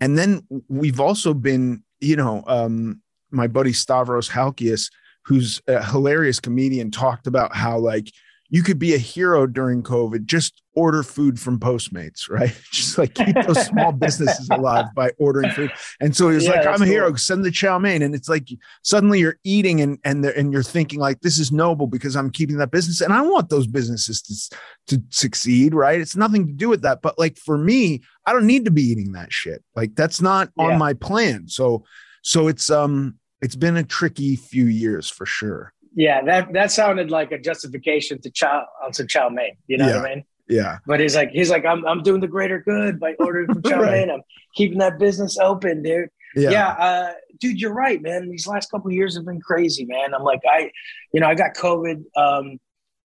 [0.00, 4.90] and then we've also been you know um my buddy stavros halkias
[5.24, 8.10] who's a hilarious comedian talked about how like
[8.50, 10.26] you could be a hero during COVID.
[10.26, 12.58] Just order food from Postmates, right?
[12.72, 15.70] Just like keep those small businesses alive by ordering food.
[16.00, 17.14] And so he's yeah, like, I'm a hero.
[17.16, 18.00] Send the chow mein.
[18.00, 18.48] And it's like
[18.82, 22.56] suddenly you're eating and and and you're thinking like this is noble because I'm keeping
[22.56, 23.02] that business.
[23.02, 26.00] And I want those businesses to, to succeed, right?
[26.00, 27.02] It's nothing to do with that.
[27.02, 29.62] But like for me, I don't need to be eating that shit.
[29.76, 30.64] Like that's not yeah.
[30.64, 31.46] on my plan.
[31.46, 31.84] So
[32.22, 35.74] so it's um it's been a tricky few years for sure.
[35.94, 39.56] Yeah, that that sounded like a justification to chow on some chow mein.
[39.66, 39.96] You know yeah.
[39.96, 40.24] what I mean?
[40.50, 40.78] Yeah.
[40.86, 43.82] But he's like, he's like, I'm I'm doing the greater good by ordering from China.
[43.82, 44.10] right.
[44.10, 44.22] I'm
[44.54, 46.08] keeping that business open, dude.
[46.34, 48.28] Yeah, yeah uh, dude, you're right, man.
[48.28, 50.14] These last couple years have been crazy, man.
[50.14, 50.70] I'm like, I,
[51.12, 52.58] you know, I got COVID, um,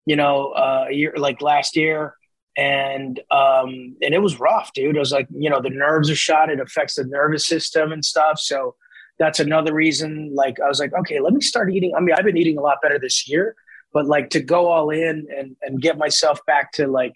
[0.06, 2.14] you know, uh, year like last year,
[2.56, 4.96] and um, and it was rough, dude.
[4.96, 6.50] It was like, you know, the nerves are shot.
[6.50, 8.38] It affects the nervous system and stuff.
[8.38, 8.74] So
[9.18, 10.34] that's another reason.
[10.34, 11.92] Like I was like, okay, let me start eating.
[11.96, 13.54] I mean, I've been eating a lot better this year,
[13.92, 17.14] but like to go all in and and get myself back to like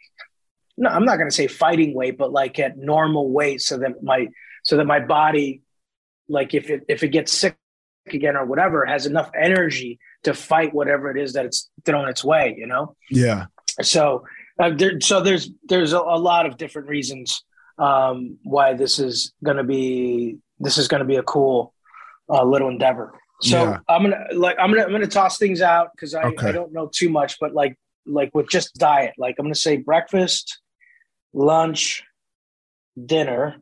[0.76, 4.02] no i'm not going to say fighting weight but like at normal weight so that
[4.02, 4.26] my
[4.62, 5.62] so that my body
[6.28, 7.56] like if it if it gets sick
[8.08, 12.24] again or whatever has enough energy to fight whatever it is that it's thrown its
[12.24, 13.46] way you know Yeah.
[13.80, 14.24] so
[14.58, 17.42] uh, there, so there's there's a, a lot of different reasons
[17.78, 21.74] um, why this is going to be this is going to be a cool
[22.28, 23.12] uh, little endeavor.
[23.44, 23.78] So Yeah.
[23.90, 26.48] I'm gonna like I'm gonna I'm gonna toss things out because I, Okay.
[26.48, 27.76] I don't know too much, but like
[28.06, 30.60] like with just diet, like I'm gonna say breakfast,
[31.34, 32.02] lunch,
[33.04, 33.56] dinner,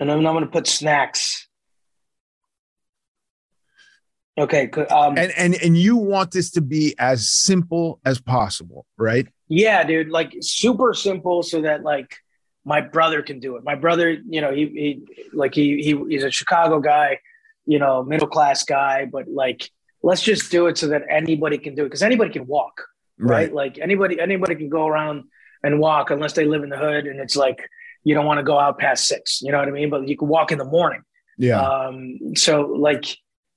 [0.00, 1.46] and then I'm gonna put snacks.
[4.38, 4.90] Okay, good.
[4.90, 9.26] Um, And and and you want this to be as simple as possible, right?
[9.48, 12.16] Yeah, dude, like super simple so that like
[12.64, 13.64] my brother can do it.
[13.64, 17.20] My brother, you know, he, he like he, he he's a Chicago guy,
[17.66, 19.70] you know, middle class guy, but like
[20.02, 22.84] let's just do it so that anybody can do it because anybody can walk,
[23.18, 23.52] right?
[23.52, 25.24] Like anybody anybody can go around
[25.62, 27.68] and walk unless they live in the hood and it's like
[28.04, 29.90] you don't want to go out past six, you know what I mean?
[29.90, 31.02] But you can walk in the morning.
[31.38, 31.60] Yeah.
[31.60, 33.04] Um, so like,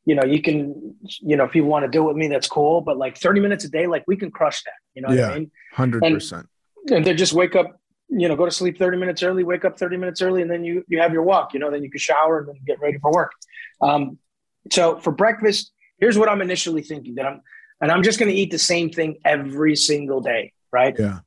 [0.06, 2.48] you know, you can, you know, if people want to do it with me, that's
[2.48, 2.82] cool.
[2.82, 4.74] But like 30 minutes a day, like we can crush that.
[4.96, 5.30] You know what Yeah.
[5.30, 5.52] I mean?
[5.74, 6.48] Hundred percent.
[6.92, 7.79] And then just wake up,
[8.10, 10.64] you know, go to sleep 30 minutes early, wake up 30 minutes early, and then
[10.64, 12.98] you you have your walk, you know, then you can shower and then get ready
[13.00, 13.32] for work.
[13.82, 14.18] Um,
[14.72, 17.42] so for breakfast, here's what I'm initially thinking that I'm
[17.82, 20.96] and I'm just gonna eat the same thing every single day, right?
[20.98, 21.20] Yeah.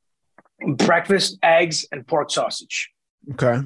[0.75, 2.89] Breakfast, eggs, and pork sausage
[3.33, 3.61] Okay.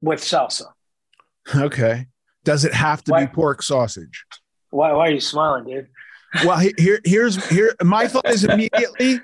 [0.00, 0.64] with salsa.
[1.54, 2.06] Okay.
[2.44, 4.24] Does it have to Why- be pork sausage?
[4.70, 5.88] Why, why are you smiling, dude?
[6.44, 7.74] Well, here, here's here.
[7.82, 9.20] My thought is immediately.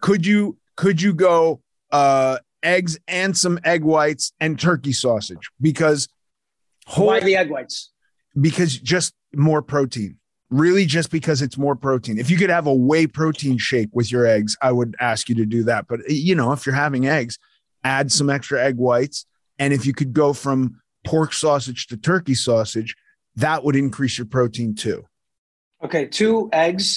[0.00, 1.60] Could you could you go
[1.92, 6.08] uh eggs and some egg whites and turkey sausage because
[6.86, 7.90] whole Why the egg whites?
[8.40, 10.16] because just more protein.
[10.50, 12.18] Really, just because it's more protein.
[12.18, 15.34] If you could have a whey protein shake with your eggs, I would ask you
[15.34, 15.86] to do that.
[15.86, 17.38] But you know, if you're having eggs,
[17.84, 19.26] add some extra egg whites,
[19.58, 22.96] and if you could go from pork sausage to turkey sausage,
[23.36, 25.04] that would increase your protein too.
[25.84, 26.96] Okay, two eggs.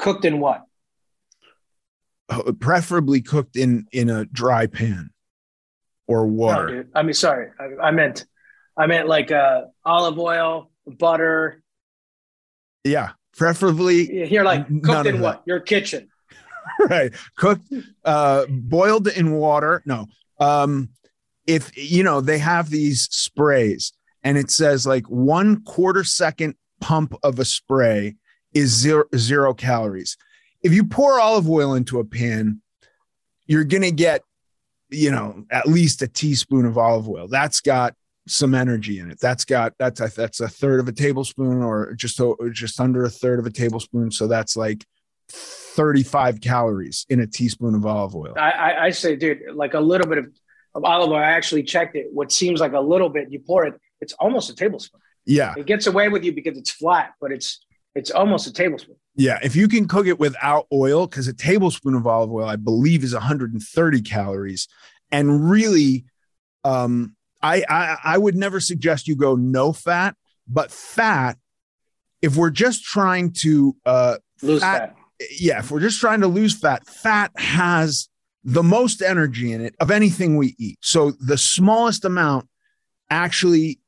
[0.00, 0.64] cooked in what?
[2.28, 5.10] Uh, Preferably cooked in in a dry pan
[6.06, 6.66] or No, water.
[6.68, 6.88] dude.
[6.94, 8.24] I mean, sorry, I, I meant,
[8.76, 11.62] I meant like uh, olive oil, butter.
[12.84, 13.10] yeah.
[13.36, 15.42] Preferably Here, like cooked in what?
[15.46, 16.08] Your kitchen.
[16.90, 17.64] right cooked
[18.04, 20.06] uh boiled in water no
[20.38, 20.88] um
[21.46, 27.14] if you know they have these sprays and it says like one quarter second pump
[27.22, 28.14] of a spray
[28.54, 30.16] is zero zero calories
[30.62, 32.60] if you pour olive oil into a pan
[33.46, 34.22] you're gonna get
[34.90, 37.94] you know at least a teaspoon of olive oil that's got
[38.26, 41.94] some energy in it that's got that's a, that's a third of a tablespoon or
[41.94, 42.20] just
[42.52, 44.84] just under a third of a tablespoon so that's like
[45.30, 48.34] 35 calories in a teaspoon of olive oil.
[48.36, 50.26] I, I, I say, dude, like a little bit of,
[50.74, 51.16] of olive oil.
[51.16, 52.08] I actually checked it.
[52.12, 55.00] What seems like a little bit, you pour it, it's almost a tablespoon.
[55.24, 55.54] Yeah.
[55.56, 57.64] It gets away with you because it's flat, but it's
[57.94, 58.96] it's almost a tablespoon.
[59.16, 62.56] Yeah, if you can cook it without oil, because a tablespoon of olive oil, I
[62.56, 64.68] believe, is 130 calories,
[65.10, 66.04] and really,
[66.64, 70.14] um, I, I I would never suggest you go no fat,
[70.46, 71.36] but fat.
[72.22, 74.94] If we're just trying to uh, Lose fat.
[75.38, 78.08] yeah, if we're just trying to lose fat, fat has
[78.44, 80.78] the most energy in it of anything we eat.
[80.82, 82.48] So the smallest amount
[83.10, 83.79] actually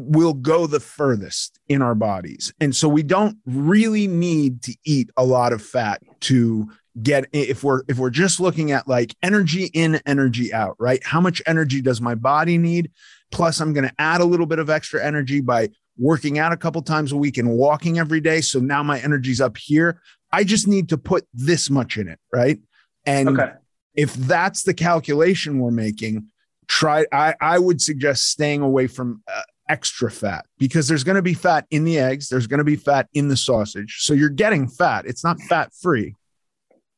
[0.00, 2.52] will go the furthest in our bodies.
[2.60, 6.68] And so we don't really need to eat a lot of fat to
[7.02, 11.02] get if we're if we're just looking at like energy in energy out, right?
[11.04, 12.90] How much energy does my body need?
[13.30, 16.56] Plus I'm going to add a little bit of extra energy by working out a
[16.56, 18.40] couple times a week and walking every day.
[18.40, 20.00] So now my energy's up here.
[20.32, 22.58] I just need to put this much in it, right?
[23.06, 23.52] And Okay.
[23.94, 26.26] if that's the calculation we're making,
[26.68, 27.04] try.
[27.12, 31.32] I, I would suggest staying away from uh, extra fat because there's going to be
[31.32, 32.28] fat in the eggs.
[32.28, 33.98] There's going to be fat in the sausage.
[34.00, 35.06] So you're getting fat.
[35.06, 36.16] It's not fat free.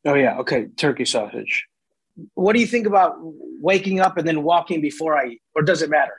[0.07, 0.67] Oh yeah, okay.
[0.77, 1.67] Turkey sausage.
[2.35, 5.83] What do you think about waking up and then walking before I eat, or does
[5.83, 6.15] it matter?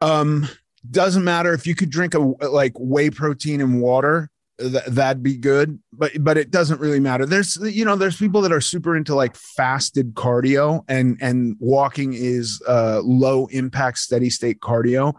[0.00, 0.48] Um,
[0.90, 4.30] doesn't matter if you could drink a like whey protein and water.
[4.58, 7.26] Th- that'd be good, but but it doesn't really matter.
[7.26, 12.14] There's you know there's people that are super into like fasted cardio and and walking
[12.14, 15.14] is uh, low impact steady state cardio.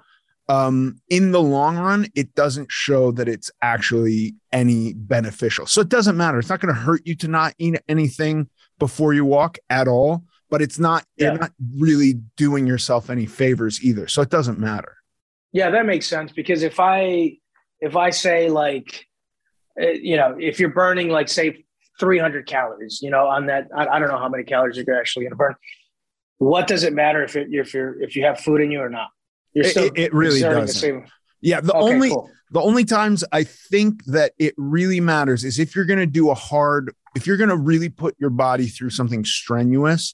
[0.52, 5.66] Um, in the long run, it doesn't show that it's actually any beneficial.
[5.66, 6.40] So it doesn't matter.
[6.40, 10.24] It's not going to hurt you to not eat anything before you walk at all.
[10.50, 11.30] But it's not Yeah.
[11.30, 14.10] you're not really doing yourself any favors either.
[14.10, 14.98] So it doesn't matter.
[15.54, 17.38] Yeah, that makes sense because if I
[17.80, 19.06] if I say like,
[19.82, 21.64] uh, you know, if you're burning like say
[22.02, 25.24] 300 calories, you know, on that, I, I don't know how many calories you're actually
[25.24, 25.56] going to burn.
[26.40, 28.90] What does it matter if it, if you're if you have food in you or
[28.90, 29.08] not?
[29.64, 31.06] Still it- it really doesn't.
[31.42, 32.30] Yeah, the Okay, only cool.
[32.52, 36.30] the only times I think that it really matters is if you're going to do
[36.30, 40.14] a hard, if you're going to really put your body through something strenuous.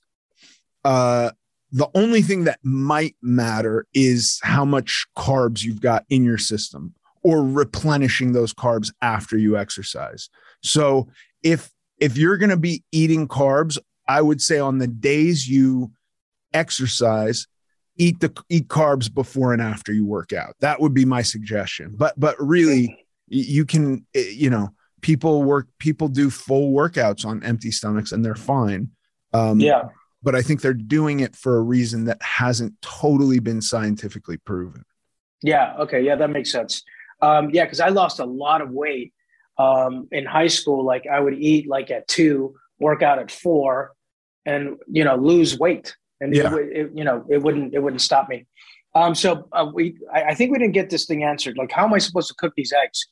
[0.86, 1.32] Uh,
[1.74, 6.94] the only thing that might matter is how much carbs you've got in your system
[7.24, 10.30] or replenishing those carbs after you exercise.
[10.64, 11.10] So
[11.44, 11.70] if
[12.00, 13.78] if you're going to be eating carbs,
[14.08, 15.92] I would say on the days you
[16.54, 17.48] exercise,
[17.98, 20.56] eat the eat carbs before and after you work out.
[20.60, 21.94] That would be my suggestion.
[21.96, 24.70] But but really, you can eh, you know
[25.02, 28.90] people work people do full workouts on empty stomachs and they're fine.
[29.34, 29.84] Um, Yeah.
[30.24, 34.84] but I think they're doing it for a reason that hasn't totally been scientifically proven.
[35.44, 35.76] Yeah.
[35.80, 36.02] Okay.
[36.02, 36.84] Yeah, that makes sense.
[37.22, 39.14] Um, yeah, because I lost a lot of weight
[39.58, 40.84] um, in high school.
[40.84, 43.94] Like I would eat like at two, work out at four,
[44.46, 46.54] and you know lose weight, and Yeah.
[46.56, 48.46] it, it, you know it wouldn't it wouldn't stop me.
[48.96, 51.58] Um, so uh, we I, I think we didn't get this thing answered.
[51.58, 53.06] Like, how am I supposed to cook these eggs?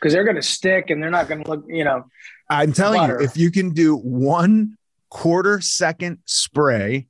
[0.00, 1.64] Because they're going to stick and they're not going to look.
[1.68, 2.04] You know.
[2.50, 3.18] I'm telling Butter.
[3.20, 4.76] you, if you can do one
[5.10, 7.06] quarter second spray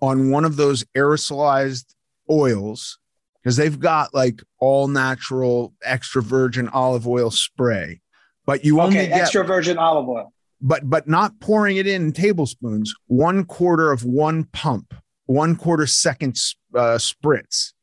[0.00, 1.94] on one of those aerosolized
[2.30, 2.98] oils,
[3.42, 8.00] because they've got like all natural extra virgin olive oil spray,
[8.46, 9.08] but you only Okay.
[9.08, 10.32] get, Extra virgin olive oil.
[10.64, 12.92] But but not pouring it in tablespoons.
[13.06, 14.94] One quarter of one pump,
[15.26, 16.36] one quarter second
[16.74, 17.74] uh, spritz.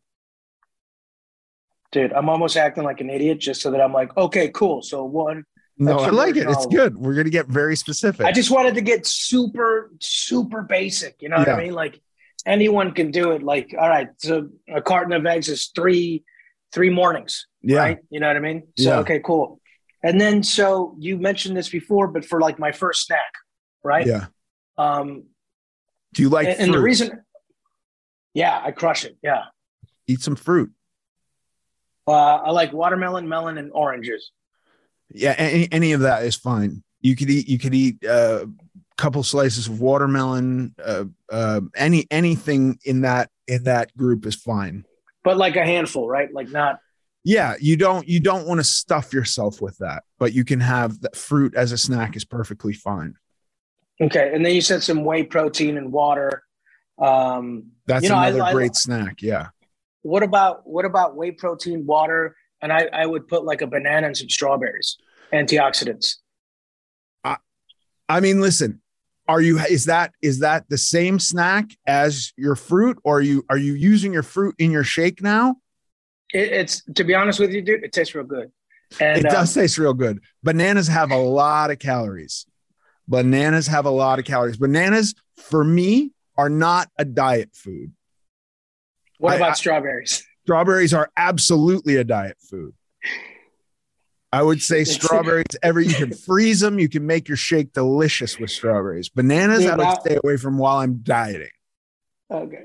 [1.92, 4.82] Dude, I'm almost acting like an idiot just so that I'm like, okay, cool.
[4.82, 5.44] So one,
[5.78, 6.50] No, I like it.
[6.50, 6.98] It's good.
[6.98, 8.26] We're gonna get very specific.
[8.26, 11.22] I just wanted to get super, super basic.
[11.22, 11.56] You know what Yeah.
[11.56, 11.74] I mean?
[11.74, 12.02] Like
[12.48, 13.44] anyone can do it.
[13.44, 16.24] Like, all right, so a carton of eggs is three,
[16.74, 17.98] three mornings, yeah, right?
[18.10, 18.64] You know what I mean?
[18.78, 19.00] So Yeah.
[19.00, 19.61] okay, cool.
[20.04, 23.34] And then so you mentioned this before, but for like my first snack,
[23.84, 24.06] right?
[24.06, 24.26] yeah.
[24.78, 25.26] Um,
[26.14, 27.24] Do you like and, and the reason,
[28.34, 29.18] yeah, I crush it.
[29.22, 29.44] Yeah,
[30.08, 30.72] Eat some fruit.
[32.08, 34.32] uh, I like watermelon, melon, and oranges.
[35.14, 36.84] Yeah, any, any of that is fine.
[37.02, 37.48] You could eat.
[37.48, 38.50] You could eat a
[38.98, 40.74] couple slices of watermelon.
[40.84, 44.86] Uh, uh, any anything in that in that group is fine.
[45.24, 46.34] But like a handful, right?
[46.34, 46.80] Like not
[47.24, 51.02] Yeah, you don't you don't want to stuff yourself with that, but you can have
[51.02, 53.16] that fruit as a snack is perfectly fine.
[54.02, 54.32] okay.
[54.34, 56.44] And then you said some whey protein and water.
[57.00, 59.22] Um, That's You know, another I- great snack.
[59.22, 59.50] Yeah.
[60.04, 64.08] What about what about whey protein, water, and I, I would put like a banana
[64.08, 64.98] and some strawberries,
[65.32, 66.16] antioxidants.
[67.24, 67.38] I
[68.10, 68.82] i mean, listen,
[69.28, 73.46] are you is that is that the same snack as your fruit, or are you
[73.48, 75.58] are you using your fruit in your shake now?
[76.34, 78.52] It, it's to be honest with you, dude, it tastes real good.
[79.00, 80.20] And it does um, taste real good.
[80.44, 82.46] Bananas have a lot of calories.
[83.08, 84.58] Bananas have a lot of calories.
[84.58, 87.94] Bananas, for me, are not a diet food.
[89.18, 90.26] what I- about I- strawberries?
[90.44, 92.74] Strawberries are absolutely a diet food.
[94.34, 95.46] I would say strawberries.
[95.62, 96.80] Every you can freeze them.
[96.80, 99.08] You can make your shake delicious with strawberries.
[99.10, 101.52] Bananas, Dude, I would now- stay away from while I'm dieting.
[102.32, 102.64] Okay.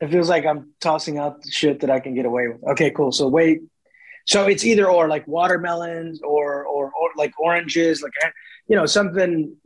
[0.00, 2.62] It feels like I'm tossing out the shit that I can get away with.
[2.72, 3.10] Okay, cool.
[3.12, 3.62] So wait.
[4.26, 8.12] So it's either or like watermelons or or or like oranges, like
[8.68, 9.56] you know, something,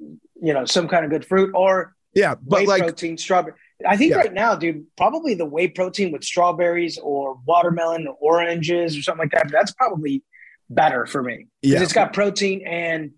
[0.41, 3.55] you know, some kind of good fruit or Yeah, but whey like protein strawberry.
[3.87, 4.19] I think Yeah.
[4.19, 9.25] right now, dude, probably the whey protein with strawberries or watermelon or oranges or something
[9.25, 9.51] like that.
[9.51, 10.23] That's probably
[10.71, 11.49] better for me.
[11.63, 11.83] Yeah.
[11.83, 13.11] It's got protein and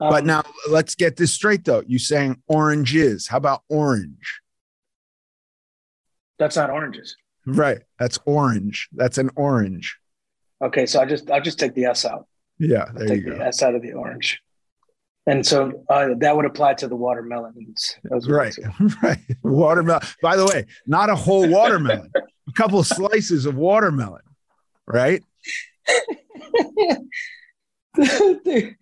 [0.00, 1.82] um, but now let's get this straight though.
[1.86, 3.28] You saying oranges?
[3.28, 4.40] How about orange?
[6.38, 7.16] That's not oranges.
[7.46, 7.78] Right.
[7.98, 8.88] That's orange.
[8.92, 9.96] That's an orange.
[10.62, 12.26] Okay, so I just I'll just take the S out.
[12.58, 13.44] Yeah, I'll there take you the go.
[13.44, 14.40] S out of the orange.
[15.26, 17.96] And so uh, that would apply to the watermelons.
[18.28, 18.56] Right,
[19.02, 19.18] right.
[19.42, 20.02] Watermelon.
[20.22, 24.22] By the way, not a whole watermelon, a couple of slices of watermelon,
[24.86, 25.22] right?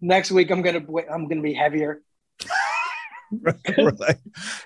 [0.00, 2.02] Next week I'm gonna I'm gonna be heavier.
[3.78, 4.18] Like,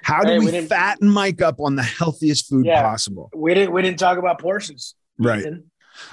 [0.02, 2.82] how do Hey, we we, fatten Mike up on the healthiest food Yeah.
[2.82, 3.30] possible?
[3.34, 4.94] We didn't we didn't talk about portions.
[5.18, 5.40] Right.
[5.40, 5.70] Ethan.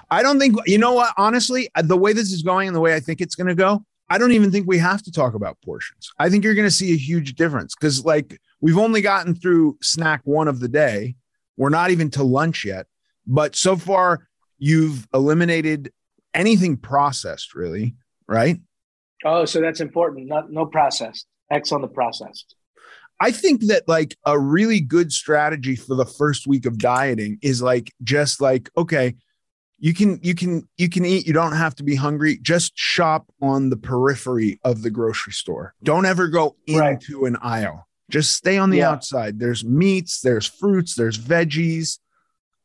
[0.09, 2.81] I don't think, you know what, honestly, uh, the way this is going and the
[2.81, 5.33] way I think it's going to go, I don't even think we have to talk
[5.33, 6.09] about portions.
[6.19, 9.77] I think you're going to see a huge difference because, like, we've only gotten through
[9.81, 11.15] snack one of the day.
[11.57, 12.87] We're not even to lunch yet.
[13.25, 14.27] But so far,
[14.57, 15.91] you've eliminated
[16.33, 17.95] anything processed, really,
[18.27, 18.59] right?
[19.25, 20.27] Oh, so that's important.
[20.27, 21.27] Not no processed.
[21.51, 22.45] X on the process.
[23.19, 27.61] I think that like a really good strategy for the first week of dieting is
[27.61, 29.15] like just like okay,
[29.79, 32.37] you can you can you can eat, you don't have to be hungry.
[32.41, 35.73] Just shop on the periphery of the grocery store.
[35.83, 36.93] Don't ever go Right.
[36.93, 37.87] into an aisle.
[38.09, 38.91] Just stay on the Yeah.
[38.91, 39.39] outside.
[39.39, 41.99] There's meats, there's fruits, there's veggies.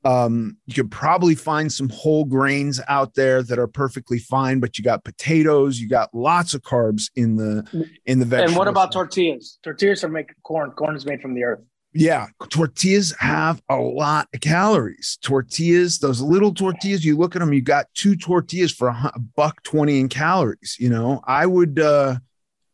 [0.04, 4.76] Um, you could probably find some whole grains out there that are perfectly fine, but
[4.76, 7.64] you got potatoes, you got lots of carbs in the
[8.06, 8.50] in the vegetables.
[8.52, 9.58] And what about tortillas?
[9.62, 10.72] Tortillas are making corn.
[10.72, 11.60] Corn is made from the earth.
[11.94, 15.18] Yeah, tortillas have a lot of calories.
[15.22, 19.62] Tortillas, those little tortillas, you look at them, you got two tortillas for a buck
[19.64, 20.76] 20 in calories.
[20.80, 22.16] You know, I would, uh,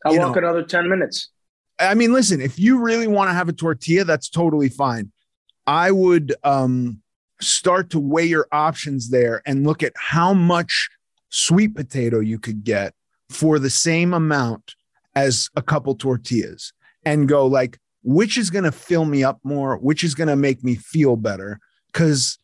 [0.07, 1.31] I'll walk know- another 10 minutes.
[1.81, 5.13] I mean, listen, if you really want to have a tortilla, that's totally fine.
[5.67, 7.03] I would um,
[7.41, 10.89] start to weigh your options there and look at how much
[11.31, 12.95] sweet potato you could get
[13.29, 14.75] for the same amount
[15.15, 16.73] as a couple tortillas
[17.05, 19.77] and go like, which is going to fill me up more?
[19.77, 21.59] Which is going to make me feel better?
[21.93, 22.39] Because,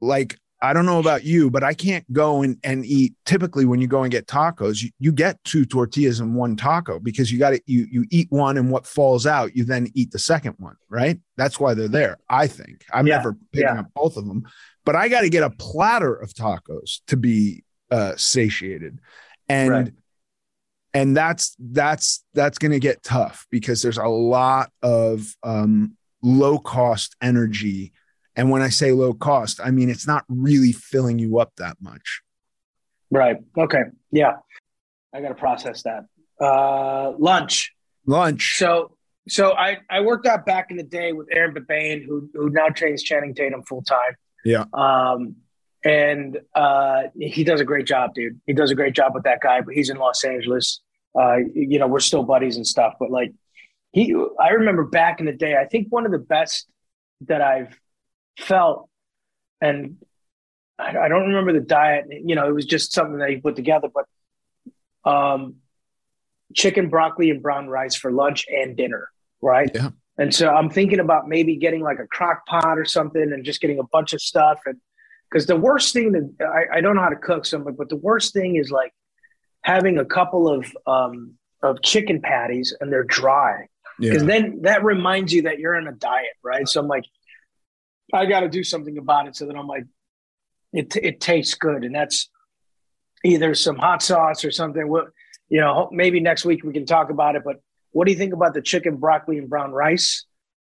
[0.00, 3.14] like, I don't know about you, but I can't go and, and eat.
[3.24, 6.98] Typically, when you go and get tacos, you, you get two tortillas and one taco
[6.98, 10.10] because you got to you you eat one and what falls out, you then eat
[10.10, 11.20] the second one, right?
[11.36, 12.18] That's why they're there.
[12.28, 13.80] I think I'm Yeah, never picking yeah.
[13.80, 14.42] up both of them,
[14.84, 18.98] but I got to get a platter of tacos to be uh, satiated,
[19.48, 19.92] and Right.
[20.92, 26.58] and that's that's that's going to get tough because there's a lot of um, low
[26.58, 27.92] cost energy
[28.38, 31.76] and when i say low cost i mean it's not really filling you up that
[31.80, 32.22] much
[33.10, 33.36] Right.
[33.56, 33.82] Okay.
[34.10, 34.36] Yeah.
[35.14, 36.04] I got to process that.
[36.40, 37.72] Uh, lunch.
[38.06, 38.96] lunch So,
[39.28, 42.68] so I, I worked out back in the day with Aaron Babane, who, who now
[42.68, 44.16] trains Channing Tatum full time.
[44.44, 44.64] Yeah.
[44.72, 45.36] Um,
[45.84, 48.40] and uh, he does a great job, dude.
[48.46, 50.80] He does a great job with that guy, but he's in Los Angeles.
[51.18, 53.32] Uh, you know, we're still buddies and stuff, but like
[53.92, 56.66] he, I remember back in the day, I think one of the best
[57.22, 57.78] that I've
[58.38, 58.88] felt,
[59.60, 59.96] and
[60.78, 63.56] I, I don't remember the diet, you know, it was just something that he put
[63.56, 65.56] together, but um,
[66.54, 69.10] chicken, broccoli, and brown rice for lunch and dinner,
[69.40, 69.70] right?
[69.74, 69.90] Yeah.
[70.18, 73.60] And so I'm thinking about maybe getting like a crock pot or something and just
[73.60, 74.58] getting a bunch of stuff.
[74.66, 74.78] And
[75.30, 77.96] because the worst thing that I, I don't know how to cook something, but the
[77.96, 78.92] worst thing is like
[79.62, 83.66] having a couple of um, of chicken patties and they're dry
[83.98, 86.68] because yeah then that reminds you that you're on a diet, right?
[86.68, 87.04] So I'm like,
[88.12, 89.84] I got to do something about it so that I'm like,
[90.72, 92.28] it it tastes good, and that's
[93.24, 94.86] either some hot sauce or something.
[94.88, 95.08] Well,
[95.48, 97.42] you know, maybe next week we can talk about it.
[97.44, 97.56] But
[97.92, 100.26] what do you think about the chicken, broccoli, and brown rice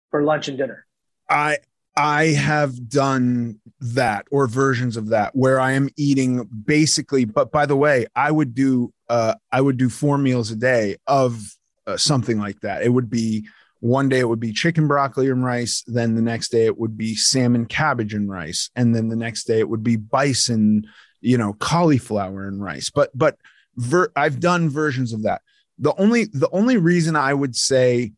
[0.10, 0.86] for lunch and dinner?
[1.32, 1.58] i
[1.96, 7.66] i have done that or versions of that where i am eating basically but by
[7.66, 11.56] the way i would do uh i would do four meals a day of
[11.88, 13.48] uh, something like that it would be
[13.82, 16.98] one day it would be chicken broccoli and rice then the next day it would
[16.98, 20.88] be salmon cabbage and rice and then the next day it would be bison
[21.20, 23.38] you know cauliflower and rice but but
[23.76, 25.42] ver- i've done versions of that
[25.78, 28.14] the only the only reason i would say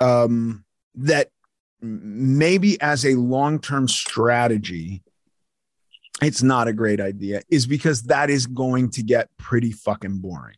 [0.00, 1.30] um that
[1.80, 5.02] maybe as a long-term strategy
[6.22, 10.56] it's not a great idea is because that is going to get pretty fucking boring,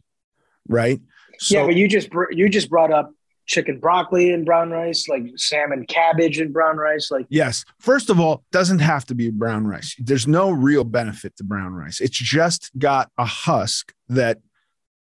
[0.68, 1.00] right?
[1.48, 3.12] yeah, but you just you just brought up
[3.48, 7.10] chicken broccoli and brown rice, like salmon cabbage and brown rice.
[7.10, 9.96] Like yes, first of all, doesn't have to be brown rice.
[9.98, 12.00] There's no real benefit to brown rice.
[12.00, 14.38] It's just got a husk that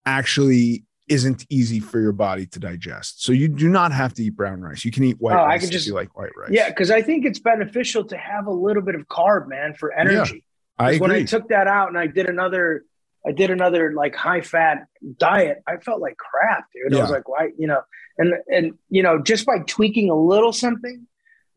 [0.05, 3.23] actually isn't easy for your body to digest.
[3.23, 4.83] So you do not have to eat brown rice.
[4.83, 6.49] You can eat white Oh, I rice can if just- like white rice.
[6.51, 9.93] yeah, because I think it's beneficial to have a little bit of carb, man, for
[9.93, 10.43] energy.
[10.77, 12.83] I 'Cause when I took that out and I did another,
[13.25, 14.85] I did another like high fat
[15.17, 15.63] diet.
[15.65, 16.97] I felt like crap, dude.
[16.97, 17.81] I was like, why, you know,
[18.17, 21.07] and and you know, just by tweaking a little something,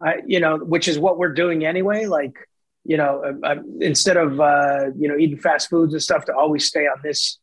[0.01, 2.07] I, you know, which is what we're doing anyway.
[2.07, 2.35] Like,
[2.85, 6.35] you know, uh, uh, instead of uh, you know eating fast foods and stuff, to
[6.35, 7.39] always stay on this,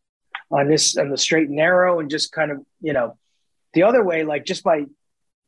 [0.51, 3.17] on this, on the straight and narrow, and just kind of, you know,
[3.73, 4.85] the other way, like just by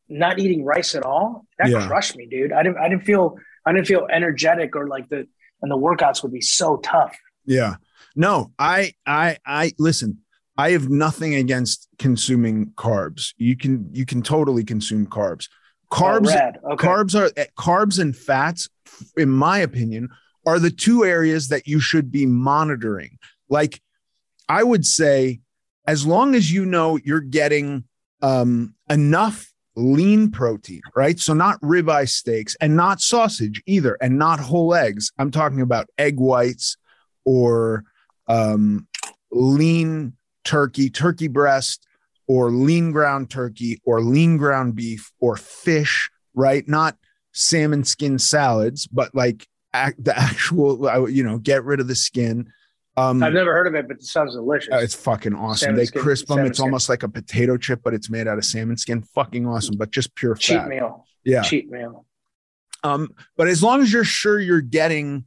[0.07, 1.87] not eating rice at all, that Yeah.
[1.87, 2.51] crushed me, dude.
[2.51, 5.27] I didn't, I didn't feel, I didn't feel energetic or like the,
[5.61, 7.15] and the workouts would be so tough.
[7.45, 7.75] Yeah.
[8.15, 10.19] No, I I I listen,
[10.59, 13.33] I have nothing against consuming carbs.
[13.37, 15.47] You can you can totally consume carbs.
[15.89, 16.73] Carbs Oh.
[16.73, 16.85] Okay.
[16.85, 18.67] carbs are carbs and fats
[19.15, 20.09] in my opinion
[20.45, 23.19] are the two areas that you should be monitoring.
[23.47, 23.79] Like
[24.49, 25.39] I would say
[25.87, 27.85] as long as you know you're getting
[28.21, 31.21] um enough lean protein, right?
[31.21, 35.13] So not ribeye steaks and not sausage either, and not whole eggs.
[35.17, 36.75] I'm talking about egg whites
[37.23, 37.85] or
[38.27, 38.89] um,
[39.31, 40.17] lean
[40.49, 41.85] turkey, turkey breast,
[42.27, 46.67] or lean ground turkey, or lean ground beef, or fish, right?
[46.67, 46.97] Not
[47.33, 52.51] salmon skin salads, but like act, the actual, you know, get rid of the skin.
[52.97, 54.73] Um, I've never heard of it, but it sounds delicious.
[54.73, 55.67] uh, it's fucking awesome.
[55.67, 56.39] Salmon they skin- crisp them.
[56.39, 56.67] It's skin.
[56.67, 59.03] almost like a potato chip, but it's made out of salmon skin.
[59.03, 60.41] Fucking awesome, but just pure fat.
[60.41, 60.67] cheat fat.
[60.67, 61.05] meal.
[61.23, 61.43] Yeah.
[61.43, 62.05] Cheat meal.
[62.83, 65.25] Um, but as long as you're sure you're getting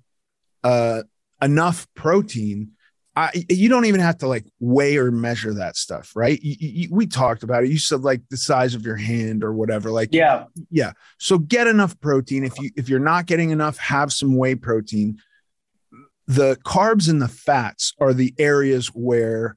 [0.64, 1.04] uh,
[1.40, 2.72] enough protein,
[3.14, 6.40] I, you don't even have to like weigh or measure that stuff, right?
[6.42, 7.70] You, you, we talked about it.
[7.70, 9.90] You said like the size of your hand or whatever.
[9.90, 10.46] Like, Yeah.
[10.70, 10.92] yeah.
[11.18, 12.42] So get enough protein.
[12.44, 15.18] If you if you're not getting enough, have some whey protein.
[16.26, 19.56] The carbs and the fats are the areas where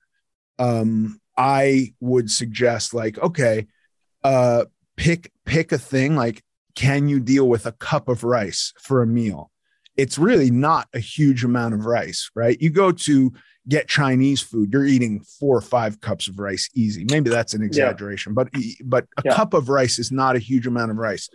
[0.60, 3.68] um, I would suggest like, okay,
[4.24, 4.66] uh,
[4.98, 6.44] pick pick a thing like
[6.76, 9.50] can you deal with a cup of rice for a meal?
[9.98, 12.58] It's really not a huge amount of rice, right?
[12.62, 13.32] You go to
[13.68, 17.06] get Chinese food, you're eating four or five cups of rice easy.
[17.10, 18.50] Maybe that's an exaggeration, but
[18.84, 19.34] but a Yeah.
[19.36, 21.30] cup of rice is not a huge amount of rice.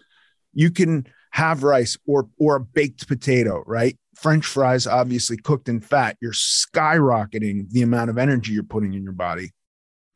[0.52, 3.96] You can have rice or or a baked potato, right?
[4.16, 6.16] French fries, obviously cooked in fat.
[6.20, 9.50] You're skyrocketing the amount of energy you're putting in your body.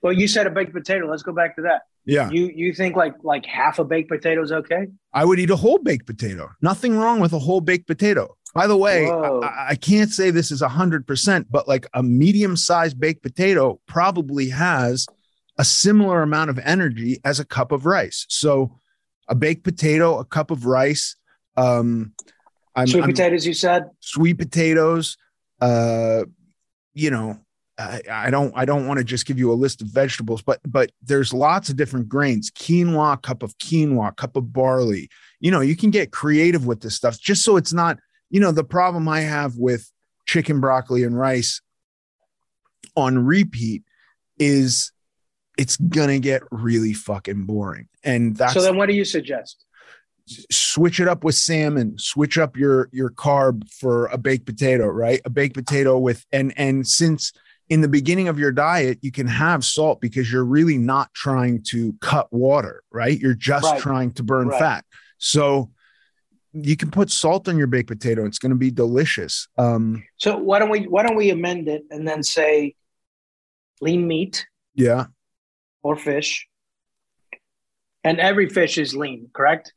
[0.02, 1.08] Well, you said a baked potato.
[1.08, 1.82] Let's go back to that.
[2.06, 2.30] Yeah.
[2.30, 4.88] You you think like like half a baked potato is okay?
[5.12, 6.50] I would eat a whole baked potato.
[6.60, 8.36] Nothing wrong with a whole baked potato.
[8.54, 13.00] By the way, I, I can't say this is 100%, but like a medium sized
[13.00, 15.06] baked potato probably has
[15.58, 18.26] a similar amount of energy as a cup of rice.
[18.28, 18.78] So
[19.28, 21.16] a baked potato, a cup of rice,
[21.56, 22.12] um,
[22.76, 23.84] I'm, Sweet I'm- potatoes, you said.
[24.00, 25.16] sweet potatoes,
[25.60, 26.24] uh,
[26.92, 27.38] you know,
[27.78, 30.60] I, I don't I don't want to just give you a list of vegetables, but
[30.66, 32.50] but there's lots of different grains.
[32.50, 35.08] Quinoa, cup of quinoa, cup of barley.
[35.40, 37.98] You know, you can get creative with this stuff just so it's not,
[38.30, 39.90] you know, the problem I have with
[40.26, 41.60] chicken, broccoli, and rice
[42.96, 43.82] on repeat
[44.38, 44.92] is
[45.58, 47.88] it's gonna get really fucking boring.
[48.04, 49.64] And that's so then, what do you suggest?
[50.50, 55.20] switch it up with salmon switch up your your carb for a baked potato right
[55.26, 57.30] a baked potato with and and since
[57.68, 61.62] in the beginning of your diet you can have salt because you're really not trying
[61.62, 63.80] to cut water right you're just Right.
[63.80, 64.58] trying to burn Right.
[64.58, 64.84] fat
[65.18, 65.70] so
[66.52, 70.36] you can put salt on your baked potato it's going to be delicious um So
[70.36, 72.74] why don't we why don't we amend it and then say
[73.80, 75.06] lean meat yeah
[75.82, 76.46] or fish,
[78.02, 79.72] and every fish is lean, correct?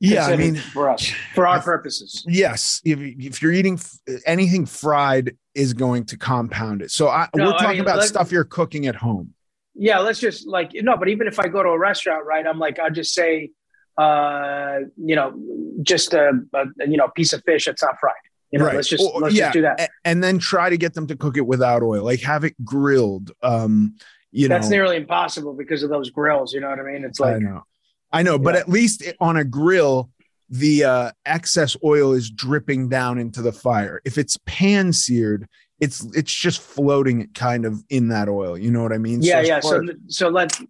[0.00, 2.24] Yeah i mean for us, for our purposes.
[2.28, 7.28] yes if, if you're eating f- anything fried is going to compound it so I,
[7.34, 9.34] No, we're I talking mean, about stuff you're cooking at home
[9.74, 12.44] Yeah, let's just like no, but even if I go to a restaurant, right?
[12.46, 13.50] I'm like, I'll just say,
[13.96, 15.34] uh, you know,
[15.82, 18.14] just a, a you know piece of fish that's not fried.
[18.50, 18.76] You know, Right.
[18.76, 19.90] let's just Or- let's yeah, just do that.
[20.04, 23.30] and then try to get them to cook it without oil like have it grilled
[23.42, 23.94] um
[24.32, 26.52] you know that's nearly impossible because of those grills.
[26.54, 27.04] You know what I mean?
[27.04, 27.62] It's i like know
[28.12, 28.60] i know but Yeah.
[28.60, 30.10] at least on a grill
[30.50, 35.46] the uh excess oil is dripping down into the fire if it's pan seared
[35.80, 39.38] it's it's just floating kind of in that oil you know what i mean yeah,
[39.38, 39.60] as yeah.
[39.60, 40.60] far So so let's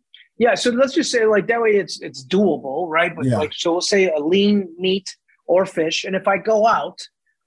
[0.40, 0.54] yeah.
[0.54, 3.12] So let's just say like that way it's it's doable, right?
[3.12, 3.38] But Yeah.
[3.38, 5.12] like so we'll say a lean meat
[5.46, 7.00] or fish, and if I go out,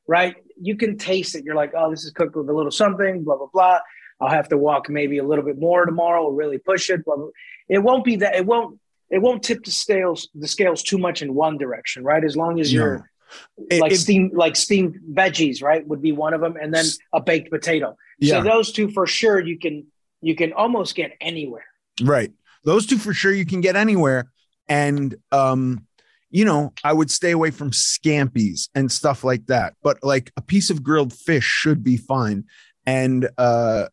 [0.10, 1.46] right, you can taste it.
[1.46, 3.80] You're like, oh, this is cooked with a little something, blah blah blah.
[4.20, 7.06] I'll have to walk maybe a little bit more tomorrow, really push it.
[7.06, 7.30] Blah, blah.
[7.70, 8.36] It won't be that.
[8.36, 8.78] It won't.
[9.12, 12.24] It won't tip the scales the scales too much in one direction, right?
[12.24, 13.09] As long as you're
[13.70, 15.86] like it- steamed like steamed veggies, right?
[15.88, 17.95] Would be one of them, and then a baked potato.
[18.20, 18.38] Yeah.
[18.38, 19.86] So those two for sure you can
[20.22, 21.66] you can almost get anywhere.
[22.01, 22.32] Right.
[22.64, 24.32] Those two for sure you can get anywhere.
[24.70, 25.86] And um,
[26.30, 29.74] you know, I would stay away from scampies and stuff like that.
[29.84, 32.45] But like a piece of grilled fish should be fine.
[32.86, 33.88] And uh,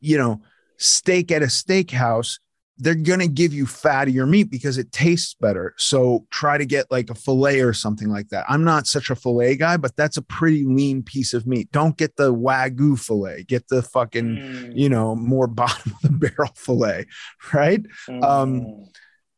[0.00, 0.42] you know,
[0.78, 2.38] steak at a steakhouse,
[2.82, 5.74] they're gonna give you fattier meat because it tastes better.
[5.78, 8.44] So try to get like a fillet or something like that.
[8.48, 11.70] I'm not such a fillet guy, but that's a pretty lean piece of meat.
[11.72, 13.44] Don't get the wagyu fillet.
[13.44, 17.06] Get the fucking Mm, you know, more bottom of the barrel fillet,
[17.52, 17.84] right?
[18.08, 18.88] Um, mm.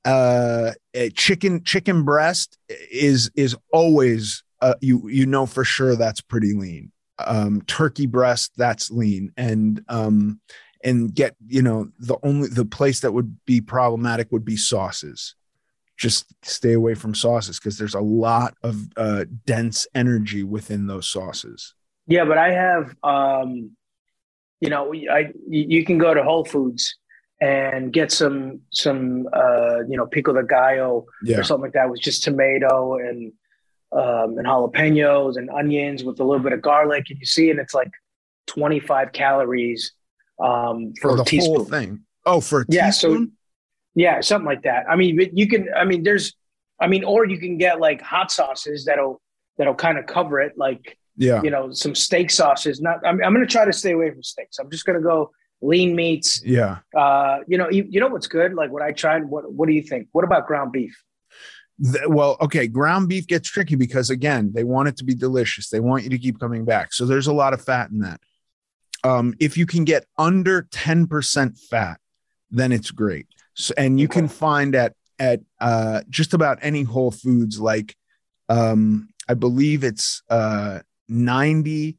[0.05, 0.73] Uh,
[1.15, 6.93] chicken chicken breast is is always uh, you you know for sure that's pretty lean.
[7.19, 10.41] Um, turkey breast that's lean, and um,
[10.85, 15.35] and get you know the only the place that would be problematic would be sauces.
[15.97, 21.09] Just stay away from sauces because there's a lot of uh, dense energy within those
[21.09, 21.75] sauces.
[22.07, 23.71] Yeah, but I have, um,
[24.61, 26.97] you know, I you can go to Whole Foods
[27.41, 31.91] and get some some uh, you know pico de gallo Yeah, or something like that
[31.91, 33.33] with just tomato and
[33.93, 37.61] um, and jalapenos and onions with a little bit of garlic, and you see, and
[37.61, 37.91] it's like
[38.47, 39.93] twenty five calories
[40.43, 41.57] um, for, for a the teaspoon.
[41.57, 42.01] whole thing.
[42.27, 43.27] Oh, for a Yeah, so-
[43.95, 44.87] Yeah, something like that.
[44.89, 45.69] I mean, you can.
[45.77, 46.35] I mean, there's.
[46.81, 49.21] I mean, or you can get like hot sauces that'll
[49.57, 51.41] that'll kind of cover it, like yeah.
[51.43, 52.81] you know, some steak sauces.
[52.81, 52.99] Not.
[53.07, 54.59] I'm, I'm going to try to stay away from steaks.
[54.59, 55.31] I'm just going to go
[55.63, 56.43] lean meats.
[56.45, 56.79] Yeah.
[56.95, 58.55] Uh, you know, you, you know what's good?
[58.55, 59.25] Like what I tried.
[59.25, 60.09] What What do you think?
[60.11, 61.01] What about ground beef?
[62.07, 65.71] Well, okay, ground beef gets tricky because again, they want it to be delicious.
[65.71, 66.93] They want you to keep coming back.
[66.93, 68.21] So there's a lot of fat in that.
[69.05, 72.01] Um, if you can get under 10% fat,
[72.51, 73.27] then it's great.
[73.55, 77.95] So, and you can find at at uh, just about any Whole Foods, like
[78.49, 80.81] um, I believe it's uh,
[81.11, 81.97] 96%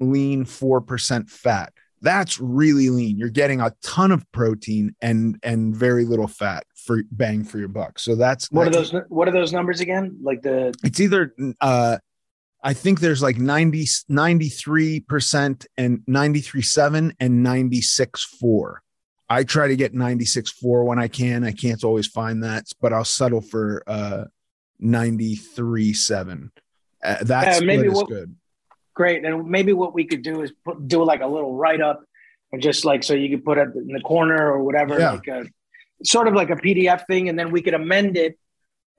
[0.00, 1.72] lean, 4% fat.
[2.02, 3.16] That's really lean.
[3.16, 7.68] You're getting a ton of protein and and very little fat for bang for your
[7.68, 7.98] buck.
[7.98, 8.94] So that's What are those?
[9.08, 10.18] What are those numbers again?
[10.22, 11.96] Like the It's either uh
[12.66, 18.74] I think there's like 90 93% and 93.7 and 96.4.
[19.28, 21.44] I try to get 96.4 when I can.
[21.44, 24.24] I can't always find that, but I'll settle for uh
[24.82, 26.50] 93.7.
[27.02, 28.34] Uh, that Uh, maybe is what- good.
[28.94, 32.04] great, and maybe what we could do is put, do like a little write up,
[32.52, 35.12] and just like so you could put it in the corner or whatever, Yeah.
[35.12, 35.46] like a
[36.02, 38.38] sort of like a PDF thing, and then we could amend it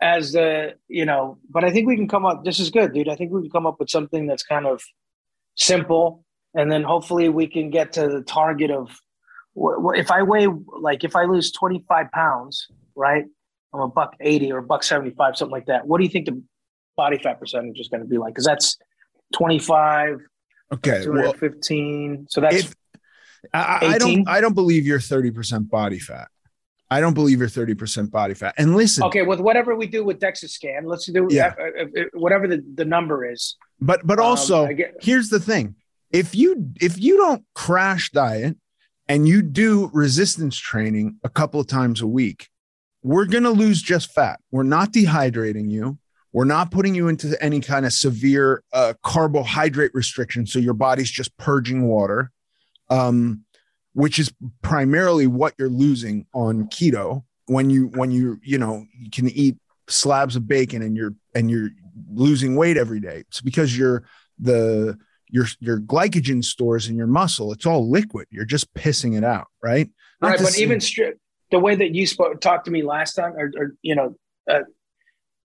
[0.01, 1.37] as the you know.
[1.49, 2.43] But I think we can come up.
[2.43, 3.09] This is good, dude.
[3.09, 4.81] I think we can come up with something that's kind of
[5.55, 6.23] simple,
[6.53, 8.89] and then hopefully we can get to the target of
[9.95, 10.47] if I weigh
[10.79, 13.25] like if I lose twenty five pounds, right?
[13.73, 15.87] I'm a buck eighty or a buck seventy five, something like that.
[15.87, 16.41] What do you think the
[16.97, 18.33] body fat percentage is going to be like?
[18.33, 18.77] Because that's
[19.33, 20.19] twenty five.
[20.73, 21.07] Okay.
[21.07, 21.33] Well,
[22.29, 22.75] So that's if
[23.53, 26.29] I, I don't I don't believe you're 30% body fat.
[26.91, 28.53] I don't believe you're 30% body fat.
[28.57, 30.85] And listen, okay with whatever we do with DEXA scan.
[30.85, 31.53] Let's do Yeah.
[31.59, 33.55] uh, uh, uh, whatever the, the number is.
[33.81, 35.75] But but Um, also I get- here's the thing.
[36.11, 38.57] If you if you don't crash diet
[39.07, 42.49] and you do resistance training a couple of times a week,
[43.03, 44.39] we're going to lose just fat.
[44.51, 45.97] We're not dehydrating you.
[46.33, 51.09] We're not putting you into any kind of severe uh, carbohydrate restriction so your body's
[51.09, 52.31] just purging water.
[52.89, 53.44] Um
[53.95, 54.31] which is
[54.61, 59.57] primarily what you're losing on keto when you when you you know you can eat
[59.87, 61.69] slabs of bacon and you're and you're
[62.11, 63.23] losing weight every day.
[63.27, 64.03] It's because you're
[64.37, 64.97] the
[65.29, 67.51] your your glycogen stores in your muscle.
[67.53, 68.27] It's all liquid.
[68.29, 69.89] You're just pissing it out right?
[70.21, 71.19] Not right, but say- even strip
[71.51, 74.15] the way that you spoke talked to me last time, or, or you know,
[74.49, 74.61] uh,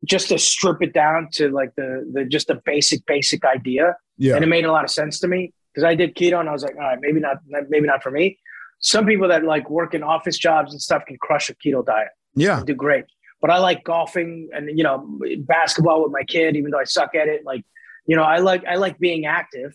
[0.05, 4.35] just to strip it down to like the the just the basic basic idea, yeah.
[4.35, 6.53] and it made a lot of sense to me because I did keto and I
[6.53, 7.39] was like, all right, maybe not,
[7.69, 8.39] maybe not for me.
[8.81, 12.09] Some people that like work in office jobs and stuff can crush a keto diet.
[12.35, 13.05] yeah do great.
[13.41, 17.15] But I like golfing and you know basketball with my kid, even though I suck
[17.15, 17.45] at it.
[17.45, 17.65] Like,
[18.07, 19.73] you know, I like I like being active,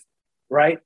[0.49, 0.80] right?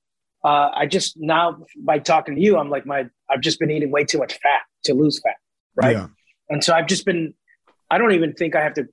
[0.43, 3.91] Uh, I just now by talking to you, I'm like my I've just been eating
[3.91, 5.35] way too much fat to lose fat,
[5.75, 5.95] right?
[5.95, 6.07] yeah
[6.49, 7.33] And so I've just been
[7.91, 8.87] I don't even think I have to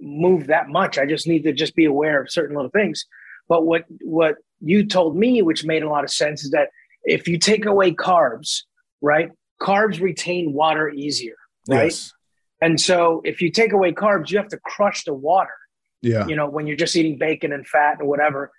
[0.00, 0.98] move that much.
[0.98, 3.06] I just need to just be aware of certain little things.
[3.48, 6.68] But what what you told me, which made a lot of sense, is that
[7.04, 8.62] if you take away carbs,
[9.02, 9.30] right?
[9.60, 11.36] Carbs retain water easier,
[11.68, 11.84] right?
[11.84, 12.12] yes
[12.62, 15.50] And so if you take away carbs, you have to crush the water.
[16.00, 16.26] Yeah.
[16.26, 18.50] You know, when you're just eating bacon and fat and whatever,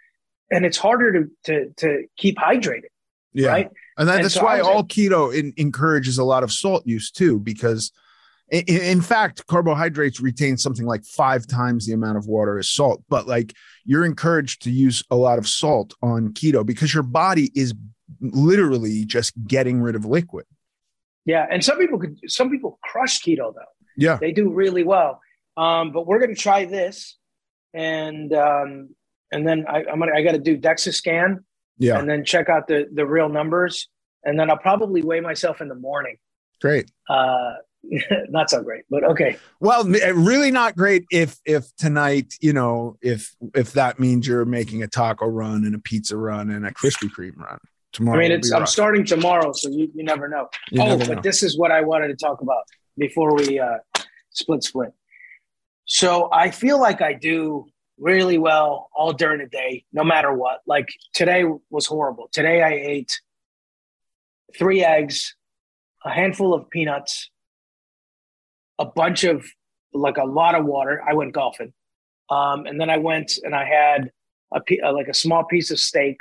[0.51, 2.91] and it's harder to to to keep hydrated.
[3.33, 3.47] Yeah.
[3.49, 3.69] Right.
[3.97, 7.11] And, that, And that's so why all keto in, encourages a lot of salt use
[7.11, 7.91] too, because
[8.51, 13.03] in, in fact, carbohydrates retain something like five times the amount of water as salt.
[13.09, 13.53] But like
[13.85, 17.73] you're encouraged to use a lot of salt on keto because your body is
[18.23, 20.45] literally just getting rid of liquid.
[21.25, 23.61] Yeah, and some people could some people crush keto though.
[23.97, 24.17] Yeah.
[24.19, 25.21] They do really well.
[25.55, 27.17] Um, but we're gonna try this,
[27.73, 28.89] and um,
[29.31, 31.43] and then I, I'm gonna I got to do DEXA scan,
[31.77, 31.99] Yeah.
[31.99, 33.87] and then check out the the real numbers,
[34.23, 36.17] and then I'll probably weigh myself in the morning.
[36.59, 36.89] Great.
[37.09, 37.53] Uh,
[38.29, 39.37] not so great, but okay.
[39.59, 44.81] Well, really not great if if tonight, you know, if if that means you're making
[44.83, 47.59] a taco run and a pizza run and a Krispy Kreme run
[47.93, 48.17] tomorrow.
[48.17, 48.69] I mean, it's I'm rough.
[48.69, 50.49] starting tomorrow, so you, you never know.
[50.71, 51.21] You oh, never but know.
[51.21, 52.63] this is what I wanted to talk about
[52.97, 53.77] before we uh,
[54.31, 54.91] split split.
[55.85, 57.65] So I feel like I do
[57.97, 60.61] really well all during the day, no matter what.
[60.65, 62.29] Like today was horrible.
[62.31, 63.19] Today I ate
[64.57, 65.35] three eggs,
[66.03, 67.29] a handful of peanuts,
[68.79, 69.45] a bunch of
[69.93, 71.01] like a lot of water.
[71.07, 71.73] I went golfing,
[72.29, 74.11] um, and then I went and I had
[74.53, 76.19] a uh, like a small piece of steak,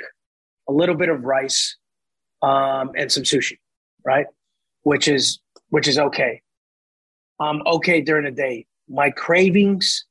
[0.67, 1.77] a little bit of rice,
[2.41, 3.57] um, and some sushi,
[4.05, 4.25] right?
[4.83, 5.39] Which is
[5.69, 6.41] which is okay.
[7.39, 8.65] I'm okay during the day.
[8.87, 10.05] My cravings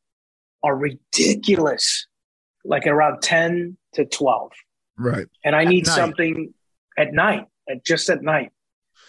[0.62, 2.07] are ridiculous,
[2.64, 4.53] like around ten to twelve,
[4.98, 5.26] right.
[5.44, 5.94] and I need night.
[5.94, 6.55] something
[6.98, 8.50] at night, at just at night,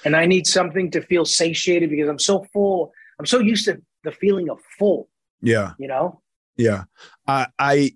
[0.05, 2.91] and I need something to feel satiated because I'm so full.
[3.19, 5.07] I'm so used to the feeling of full,
[5.41, 5.73] Yeah.
[5.79, 6.21] you know.
[6.57, 6.83] Yeah.
[7.27, 7.91] I I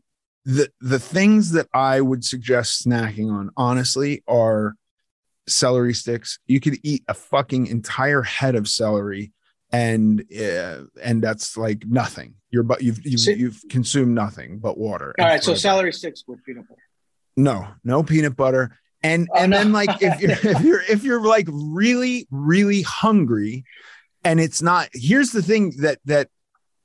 [0.48, 4.76] the the things that I would suggest snacking on, honestly, are
[5.48, 6.40] celery sticks.
[6.48, 9.34] You could eat a fucking entire head of celery
[9.74, 12.36] and uh, and that's like nothing.
[12.50, 15.14] You're but you've you've, you've consumed nothing but water.
[15.20, 16.82] All right, so celery sticks with peanut butter.
[17.36, 18.78] No, no peanut butter.
[19.04, 19.58] And Oh, and no.
[19.58, 23.66] then like if you're if you're if you're like really really hungry,
[24.24, 24.88] and it's not.
[24.94, 26.30] Here's the thing that that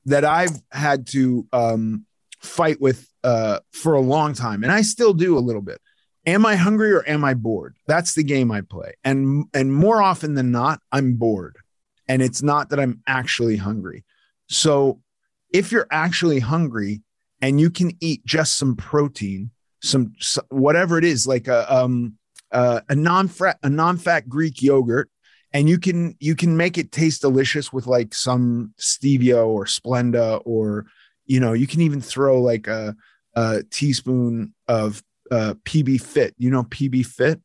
[0.07, 2.07] that I've had to um,
[2.43, 5.81] fight with uh, for a long time, and I still do a little bit.
[6.27, 7.77] Am I hungry or am I bored?
[7.87, 11.57] That's the game I play, and and more often than not, I'm bored,
[12.09, 14.05] and it's not that I'm actually hungry.
[14.49, 15.01] So
[15.53, 17.03] if you're actually hungry
[17.41, 19.51] and you can eat just some protein
[19.83, 22.15] some, some whatever it is like a um
[22.53, 25.11] uh, a non-fat a non-fat greek yogurt
[25.53, 30.41] and you can you can make it taste delicious with like some stevia or splenda
[30.45, 30.87] or
[31.27, 32.95] you know you can even throw like a,
[33.35, 37.41] a teaspoon of uh, pb fit you know pb fit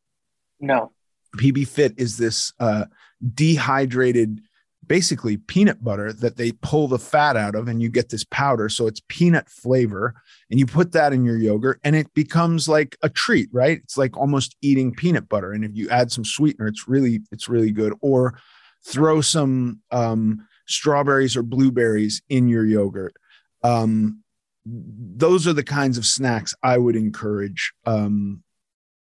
[0.60, 0.92] No.
[1.36, 2.86] PB Fit is this uh,
[3.34, 4.40] dehydrated,
[4.86, 8.68] basically peanut butter that they pull the fat out of, and you get this powder.
[8.68, 10.14] So it's peanut flavor,
[10.50, 13.80] and you put that in your yogurt, and it becomes like a treat, right?
[13.82, 15.52] It's like almost eating peanut butter.
[15.52, 17.94] And if you add some sweetener, it's really it's really good.
[18.00, 18.38] Or
[18.86, 23.14] throw some um, strawberries or blueberries in your yogurt.
[23.62, 24.22] Um,
[24.66, 27.72] those are the kinds of snacks I would encourage.
[27.86, 28.42] Um,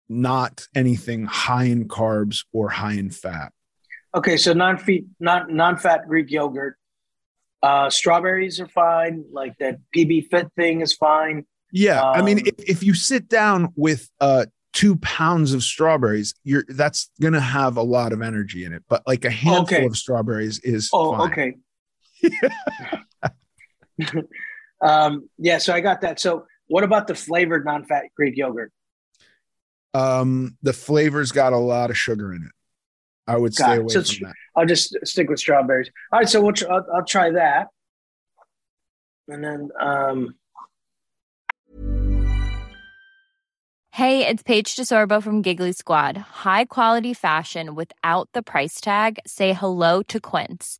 [0.09, 3.51] not anything high in carbs or high in fat.
[4.15, 6.77] Okay, so non-fat, non non-fat Greek yogurt.
[7.61, 9.25] Uh, strawberries are fine.
[9.31, 11.45] Like that PB Fit thing is fine.
[11.73, 16.33] Yeah, I mean, Um, if, if you sit down with uh, two pounds of strawberries,
[16.45, 18.83] you're that's gonna have a lot of energy in it.
[18.87, 19.85] But like a handful Okay.
[19.85, 21.31] of strawberries is Oh, fine.
[21.31, 21.57] okay.
[24.81, 26.19] um, yeah, so I got that.
[26.19, 28.71] So, what about the flavored non-fat Greek yogurt?
[29.93, 32.51] Um, the flavor's got a lot of sugar in it.
[33.29, 33.79] I would Got stay it.
[33.79, 34.35] away So from that.
[34.55, 35.89] I'll just stick with strawberries.
[36.13, 37.67] All right, so we'll tr- I'll, I'll try that,
[39.27, 40.35] and then um,
[43.93, 46.17] Hey, it's Paige DeSorbo from Giggly Squad.
[46.17, 49.17] High quality fashion without the price tag.
[49.25, 50.79] Say hello to Quince.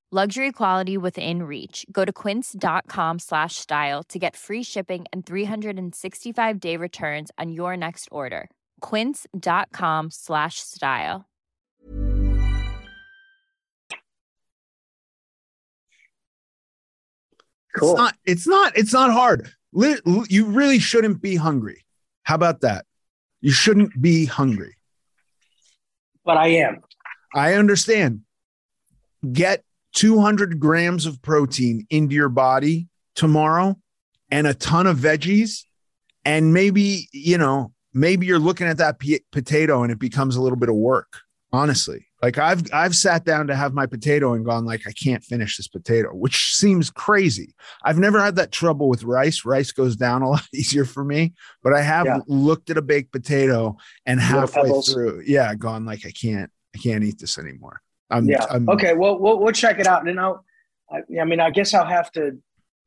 [0.13, 1.85] Luxury quality within reach.
[1.89, 7.77] Go to quince.com slash style to get free shipping and 365 day returns on your
[7.77, 8.49] next order.
[8.81, 11.29] Quince.com slash style.
[17.75, 18.15] It's not.
[18.25, 18.77] It's not.
[18.77, 19.49] It's not hard.
[19.73, 19.99] Li-
[20.29, 21.85] You really shouldn't be hungry.
[22.23, 22.85] How about that?
[23.39, 24.75] You shouldn't be hungry.
[26.25, 26.81] But I am.
[27.33, 28.21] I understand.
[29.31, 29.63] Get
[29.93, 33.77] 200 grams of protein into your body tomorrow
[34.29, 35.63] and a ton of veggies.
[36.23, 40.41] And maybe, you know, maybe you're looking at that p- potato and it becomes a
[40.41, 41.19] little bit of work,
[41.51, 42.05] honestly.
[42.21, 45.57] Like I've I've sat down to have my potato and gone like I can't finish
[45.57, 47.55] this potato, which seems crazy.
[47.83, 49.43] I've never had that trouble with rice.
[49.43, 51.33] Rice goes down a lot easier for me,
[51.63, 52.19] but I have Yeah.
[52.27, 53.75] looked at a baked potato
[54.05, 57.81] and halfway through, yeah, gone like I can't I can't eat this anymore.
[58.11, 58.45] I'm, yeah.
[58.49, 58.93] I'm okay.
[58.93, 60.07] Well, we'll we'll check it out.
[60.07, 60.43] And I'll,
[60.91, 62.37] I, I mean, I guess I'll have to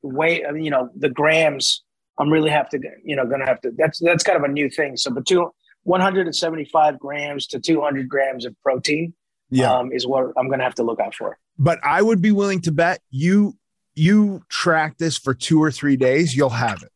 [0.03, 0.45] wait.
[0.47, 1.83] I mean, you know, the grams.
[2.19, 3.73] I'm really have to, you know, gonna have to.
[3.77, 4.97] That's that's kind of a new thing.
[4.97, 5.51] So, but two,
[5.83, 9.15] 175 grams to 200 grams of protein.
[9.51, 9.73] Yeah.
[9.73, 11.39] Um, is what I'm gonna have to look out for.
[11.59, 13.57] but I would be willing to bet you
[13.95, 16.91] you track this for two or three days, you'll have it.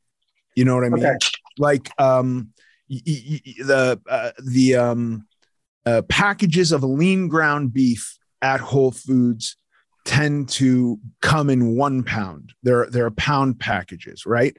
[0.57, 1.05] You know what I mean?
[1.07, 1.17] Okay.
[1.59, 2.53] Like um
[2.91, 5.27] y- y- y- the uh, the um
[5.87, 9.57] uh, packages of lean ground beef at Whole Foods
[10.05, 12.53] tend to come in one pound.
[12.63, 14.57] They're they're pound packages, right?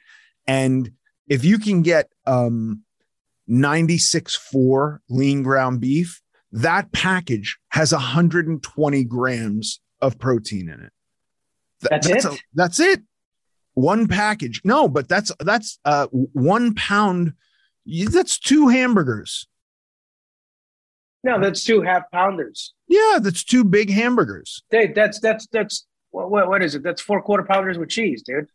[0.47, 0.91] And
[1.27, 2.83] if you can get um
[3.49, 6.21] 96.4 lean ground beef,
[6.51, 10.91] that package has 120 grams of protein in it.
[11.81, 12.31] Th- That's that's it?
[12.33, 13.01] a- that's it.
[13.73, 14.61] One package.
[14.63, 17.33] No, but that's that's uh one pound.
[17.85, 19.47] That's two hamburgers.
[21.23, 22.73] No, that's two half pounders.
[22.87, 24.63] Yeah, that's two big hamburgers.
[24.71, 26.83] Dude, that's that's that's what, what what is it?
[26.83, 28.47] That's four quarter pounders with cheese, dude.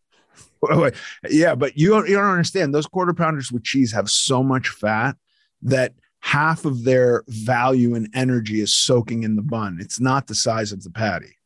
[1.29, 2.75] Yeah, but you don't you don't understand.
[2.75, 5.17] Those quarter pounders with cheese have so much fat
[5.63, 9.79] that half of their value and energy is soaking in the bun.
[9.81, 11.37] It's not the size of the patty.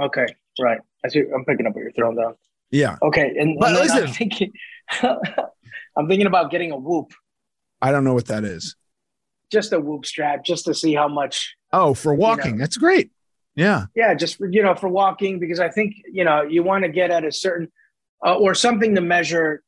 [0.00, 0.26] Okay,
[0.60, 0.78] right.
[1.04, 1.24] I see.
[1.34, 2.36] I'm picking up what you're throwing down.
[2.70, 4.52] Yeah, Okay, and, But and listen- I'm thinking,
[5.02, 7.12] I'm thinking about getting a whoop,
[7.82, 8.76] I don't know what that is.
[9.52, 11.54] Just a whoop strap, just to see how much.
[11.72, 12.56] Oh, for walking.
[12.56, 13.10] That's great.
[13.54, 13.86] Yeah.
[13.94, 16.90] Yeah, just for, you know for walking because I think you know you want to
[16.90, 17.68] get at a certain
[18.26, 19.62] uh, or something to measure,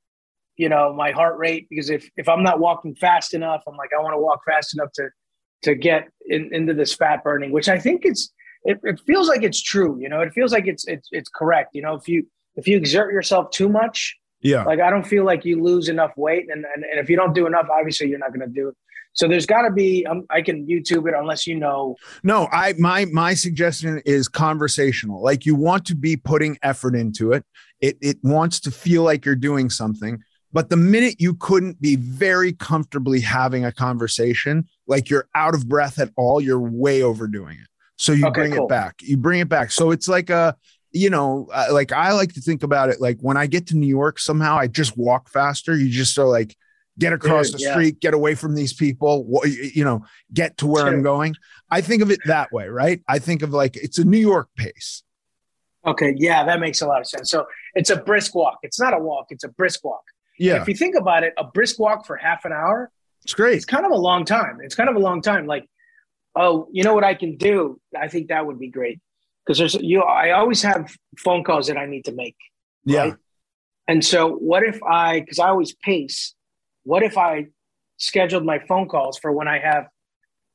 [0.57, 3.91] you know, my heart rate because if if I'm not walking fast enough, I'm like
[3.97, 5.09] I want to walk fast enough to
[5.65, 8.33] to get in, into this fat burning, which I think it's
[8.65, 9.99] it, it feels like it's true.
[10.01, 11.71] You know, it feels like it's it's it's correct.
[11.75, 12.27] You know, if you
[12.57, 14.65] if you exert yourself too much, Yeah.
[14.65, 17.35] like I don't feel like you lose enough weight, and and, and if you don't
[17.35, 18.75] do enough, obviously you're not going to do it.
[19.15, 20.05] So there's got to be.
[20.07, 21.97] Um, I can YouTube it unless you know.
[22.23, 25.23] No, I my my suggestion is conversational.
[25.23, 27.45] Like you want to be putting effort into it.
[27.81, 30.23] It it wants to feel like you're doing something.
[30.53, 35.69] But the minute you couldn't be very comfortably having a conversation, like you're out of
[35.69, 37.67] breath at all, you're way overdoing it.
[37.97, 38.67] So you Okay, bring cool.
[38.67, 38.97] it back.
[39.01, 39.71] You bring it back.
[39.73, 40.57] So it's like a
[40.93, 43.77] you know, uh, like I like to think about it like when I get to
[43.77, 45.77] New York, somehow I just walk faster.
[45.77, 46.57] You just are like,
[46.99, 47.73] get across Dude, the yeah.
[47.73, 51.35] street, get away from these people, you know, get to where I'm going.
[51.71, 53.03] I think of it that way, right?
[53.09, 55.03] I think of like it's a New York pace.
[55.87, 57.31] Okay, yeah, that makes a lot of sense.
[57.31, 58.59] So it's a brisk walk.
[58.63, 59.27] It's not a walk.
[59.31, 60.03] It's a brisk walk.
[60.39, 62.91] Yeah, If you think about it, a brisk walk for half an hour,
[63.23, 63.57] it's great.
[63.57, 64.59] it's kind of a long time.
[64.63, 65.47] It's kind of a long time.
[65.47, 65.69] Like,
[66.35, 67.81] oh, you know what I can do?
[67.99, 69.01] I think that would be great
[69.45, 70.03] because there's you.
[70.03, 72.37] I always have phone calls that I need to make.
[72.85, 73.15] Yeah.
[73.87, 76.35] And so, what if I, because I always pace,
[76.85, 77.47] what if I
[77.97, 79.89] scheduled my phone calls for when I have,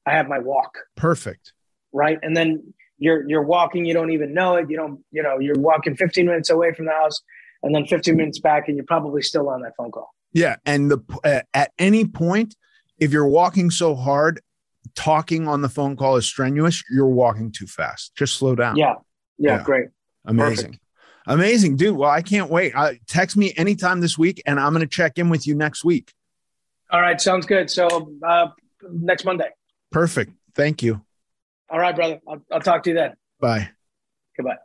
[0.06, 1.54] I have my walk, perfect.
[1.92, 2.18] right?
[2.22, 4.70] And then you're you're walking, you don't even know it.
[4.70, 7.22] You don't, you know, you're walking 15 minutes away from the house,
[7.64, 10.14] and then 15 minutes back, and you're probably still on that phone call.
[10.34, 12.56] Yeah, and the uh, at any point,
[13.00, 14.42] if you're walking so hard,
[14.96, 18.16] talking on the phone call is strenuous, you're walking too fast.
[18.16, 18.76] Just slow down.
[18.76, 18.96] Yeah.
[19.38, 19.58] Yeah.
[19.58, 19.64] Yeah.
[19.64, 19.88] Great.
[20.26, 20.66] Amazing.
[20.66, 20.84] Perfect.
[21.28, 21.96] Amazing, dude.
[21.96, 22.74] Well, I can't wait.
[22.76, 25.86] Uh, text me anytime this week, and I'm going to check in with you next
[25.86, 26.14] week.
[26.92, 27.20] All right.
[27.20, 27.70] Sounds good.
[27.70, 28.48] So uh,
[28.92, 29.50] next Monday.
[29.92, 30.32] Perfect.
[30.56, 31.02] Thank you.
[31.70, 32.20] All right, brother.
[32.28, 33.14] I'll, I'll talk to you then.
[33.40, 33.70] Bye.
[34.36, 34.58] Goodbye.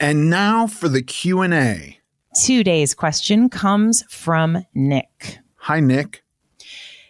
[0.00, 1.98] And now for the Q&A.
[2.34, 5.38] Today's question comes from Nick.
[5.56, 6.24] Hi, Nick.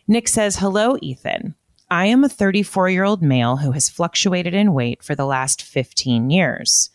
[0.07, 1.55] Nick says, Hello, Ethan.
[1.91, 5.63] I am a 34 year old male who has fluctuated in weight for the last
[5.63, 6.91] 15 years,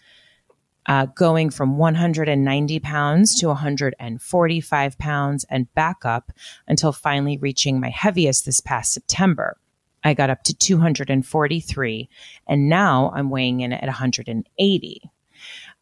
[0.89, 6.31] uh, going from 190 pounds to 145 pounds and back up
[6.67, 9.55] until finally reaching my heaviest this past September.
[10.03, 12.09] I got up to 243,
[12.47, 15.11] and now I'm weighing in at 180.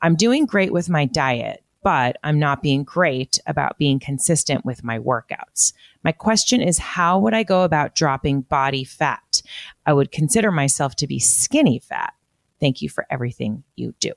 [0.01, 4.83] I'm doing great with my diet, but I'm not being great about being consistent with
[4.83, 5.71] my workouts.
[6.03, 9.41] My question is how would I go about dropping body fat?
[9.85, 12.13] I would consider myself to be skinny fat.
[12.59, 14.11] Thank you for everything you do.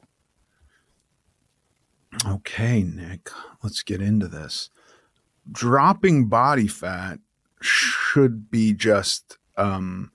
[2.26, 3.30] Okay, Nick,
[3.62, 4.70] let's get into this.
[5.50, 7.18] Dropping body fat
[7.60, 10.10] should be just um,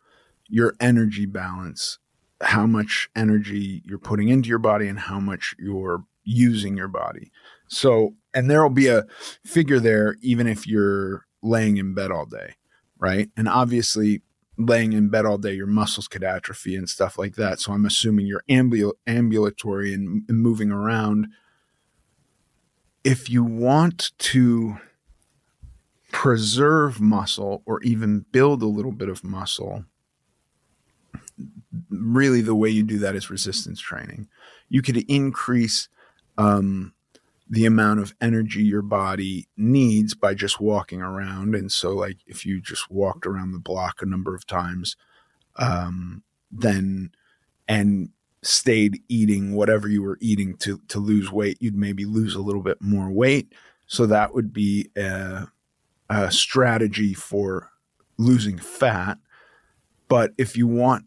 [0.48, 2.00] your energy balance,
[2.42, 7.32] how much energy you're putting into your body and how much you're using your body.
[7.68, 9.06] So, and there will be a
[9.44, 12.56] figure there, even if you're laying in bed all day,
[13.00, 13.30] right?
[13.38, 14.22] And obviously,
[14.58, 17.60] laying in bed all day, your muscles could atrophy and stuff like that.
[17.60, 21.28] So, I'm assuming you're ambul- ambulatory and, and moving around.
[23.06, 24.78] If you want to
[26.12, 29.86] preserve muscle or even build a little bit of muscle,
[31.90, 34.28] really the way you do that is resistance training.
[34.70, 35.88] You could increase
[36.38, 36.94] um,
[37.48, 41.54] the amount of energy your body needs by just walking around.
[41.54, 44.98] And so, like, if you just walked around the block a number of times,
[45.58, 47.12] um, then
[47.68, 48.10] and
[48.46, 52.62] stayed eating whatever you were eating to to lose weight, you'd maybe lose a little
[52.62, 53.52] bit more weight.
[53.88, 55.48] So that would be a,
[56.10, 57.72] a strategy for
[58.18, 59.18] losing fat.
[60.08, 61.06] But if you want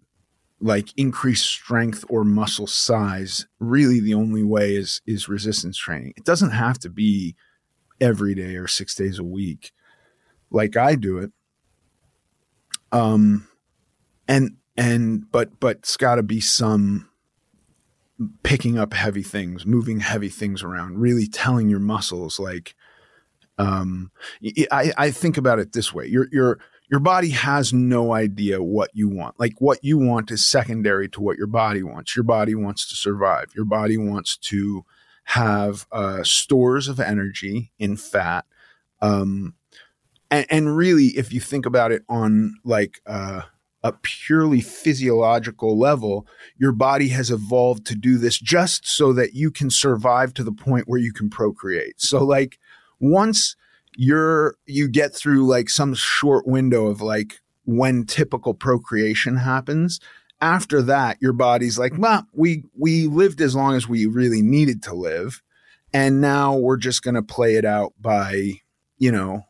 [0.61, 6.15] like increased strength or muscle size, really the only way is is resistance training.
[6.17, 7.37] It doesn't have to be
[8.01, 9.73] every day or 6 days a week
[10.51, 11.33] like I do it.
[12.91, 13.49] Um
[14.27, 17.08] and and but but it's got to be some
[18.43, 22.75] picking up heavy things, moving heavy things around, really telling your muscles like
[23.59, 24.11] um
[24.71, 26.07] I I think about it this way.
[26.07, 26.59] You're you're
[26.91, 29.39] your body has no idea what you want.
[29.39, 32.17] Like what you want is secondary to what your body wants.
[32.17, 33.47] Your body wants to survive.
[33.55, 34.85] Your body wants to
[35.25, 38.47] have uh, stores of energy in fat.
[39.03, 39.55] Um,
[40.31, 43.43] and, and really, if you think about it on like uh,
[43.83, 46.27] a purely physiological level,
[46.57, 50.53] your body has evolved to do this just so that you can survive to the
[50.53, 52.01] point where you can procreate.
[52.01, 52.59] So, like,
[53.01, 53.57] once
[53.97, 59.99] you're you get through like some short window of like when typical procreation happens
[60.41, 64.81] after that your body's like well we we lived as long as we really needed
[64.81, 65.43] to live
[65.93, 68.53] and now we're just going to play it out by
[68.99, 69.43] you know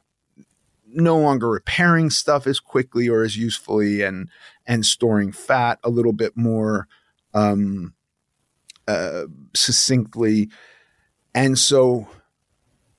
[0.99, 4.29] no longer repairing stuff as quickly or as usefully and
[4.67, 6.89] and storing fat a little bit more
[7.35, 7.95] um
[8.87, 9.25] uh
[9.55, 10.49] succinctly
[11.35, 12.09] and so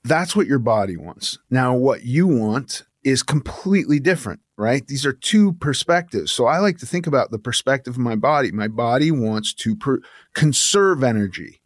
[0.04, 1.38] that's what your body wants.
[1.50, 4.86] Now, what you want is completely different, right?
[4.86, 6.32] These are two perspectives.
[6.32, 8.52] So I like to think about the perspective of my body.
[8.52, 10.02] My body wants to per-
[10.34, 11.59] conserve energy.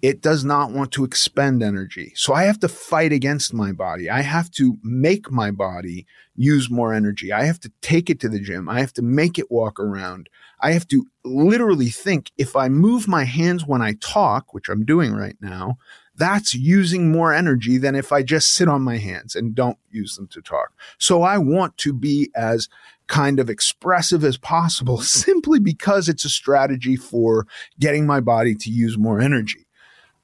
[0.00, 2.12] It does not want to expend energy.
[2.14, 4.08] So I have to fight against my body.
[4.08, 6.06] I have to make my body
[6.36, 7.32] use more energy.
[7.32, 8.68] I have to take it to the gym.
[8.68, 10.28] I have to make it walk around.
[10.60, 14.84] I have to literally think if I move my hands when I talk, which I'm
[14.84, 15.78] doing right now,
[16.14, 20.16] that's using more energy than if I just sit on my hands and don't use
[20.16, 20.72] them to talk.
[20.98, 22.68] So I want to be as
[23.06, 27.46] kind of expressive as possible simply because it's a strategy for
[27.78, 29.67] getting my body to use more energy.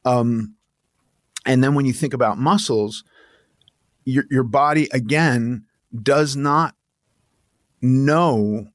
[0.04, 0.54] Um,
[1.46, 3.04] and then when you think about muscles,
[4.04, 5.64] your, your body again
[6.02, 6.74] does not
[7.80, 8.68] know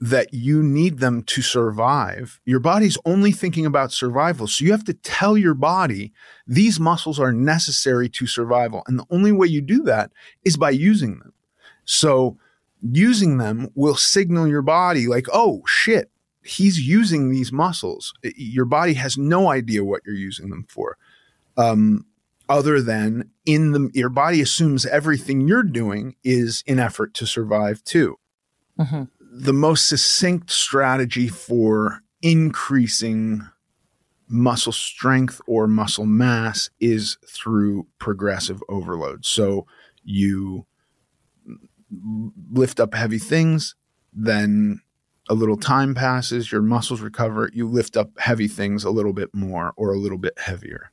[0.00, 2.40] that you need them to survive.
[2.44, 4.48] Your body's only thinking about survival.
[4.48, 6.12] So you have to tell your body
[6.44, 8.82] these muscles are necessary to survival.
[8.88, 10.10] And the only way you do that
[10.44, 11.32] is by using them.
[11.84, 12.36] So
[12.82, 16.10] using them will signal your body like, oh shit,
[16.44, 18.14] he's using these muscles.
[18.36, 20.96] Your body has no idea what you're using them for.
[21.56, 22.06] Um,
[22.48, 27.82] other than in the your body assumes everything you're doing is in effort to survive
[27.84, 28.18] too.
[28.78, 29.04] mm-hmm.
[29.20, 33.48] the most succinct strategy for increasing
[34.28, 39.24] muscle strength or muscle mass is through progressive overload.
[39.24, 39.66] So
[40.04, 40.66] you
[42.50, 43.74] lift up heavy things,
[44.12, 44.80] then
[45.28, 49.32] a little time passes, your muscles recover, you lift up heavy things a little bit
[49.34, 50.90] more or a little bit heavier.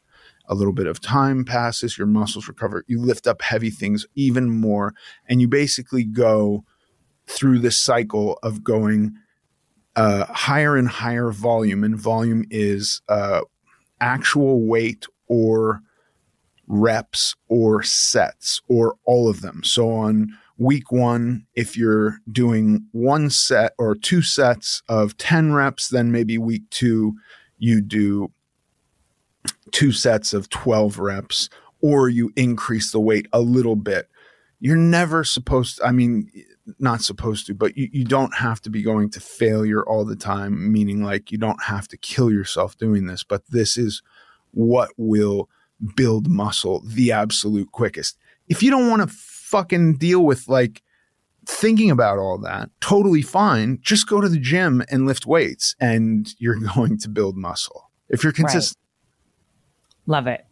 [0.47, 4.49] A little bit of time passes, your muscles recover, you lift up heavy things even
[4.49, 4.95] more,
[5.27, 6.63] and you basically go
[7.27, 9.15] through this cycle of going
[9.95, 13.41] uh, higher and higher volume, and volume is uh,
[14.01, 15.81] actual weight or
[16.67, 19.63] reps or sets or all of them.
[19.63, 25.87] So on week one, if you're doing one set or two sets of 10 reps,
[25.87, 27.15] then maybe week two,
[27.57, 28.31] you do
[29.71, 31.49] two sets of 12 reps
[31.81, 34.09] or you increase the weight a little bit.
[34.59, 36.29] You're never supposed to, I mean,
[36.77, 40.17] not supposed to, but you, you don't have to be going to failure all the
[40.17, 44.03] time, meaning like you don't have to kill yourself doing this, but this is
[44.51, 45.47] what will
[45.95, 48.17] build muscle the absolute quickest.
[48.49, 49.15] If you don't want to
[49.49, 50.83] fucking deal with like
[51.45, 53.79] thinking about all that, totally fine.
[53.81, 57.89] Just go to the gym and lift weights and you're going to build muscle.
[58.09, 58.77] If you're consistent.
[60.07, 60.15] Right.
[60.15, 60.45] Love it.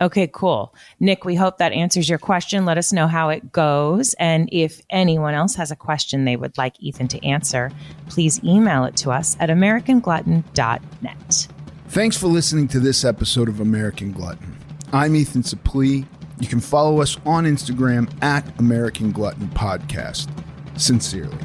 [0.00, 0.76] Okay, cool.
[1.00, 2.64] Nick, we hope that answers your question.
[2.64, 4.14] Let us know how it goes.
[4.14, 7.72] And if anyone else has a question they would like Ethan to answer,
[8.08, 11.48] please email it to us at AmericanGlutton.net.
[11.88, 14.56] Thanks for listening to this episode of American Glutton.
[14.92, 16.06] I'm Ethan Suplee.
[16.40, 20.28] You can follow us on Instagram at American Glutton Podcast.
[20.76, 21.38] Sincerely.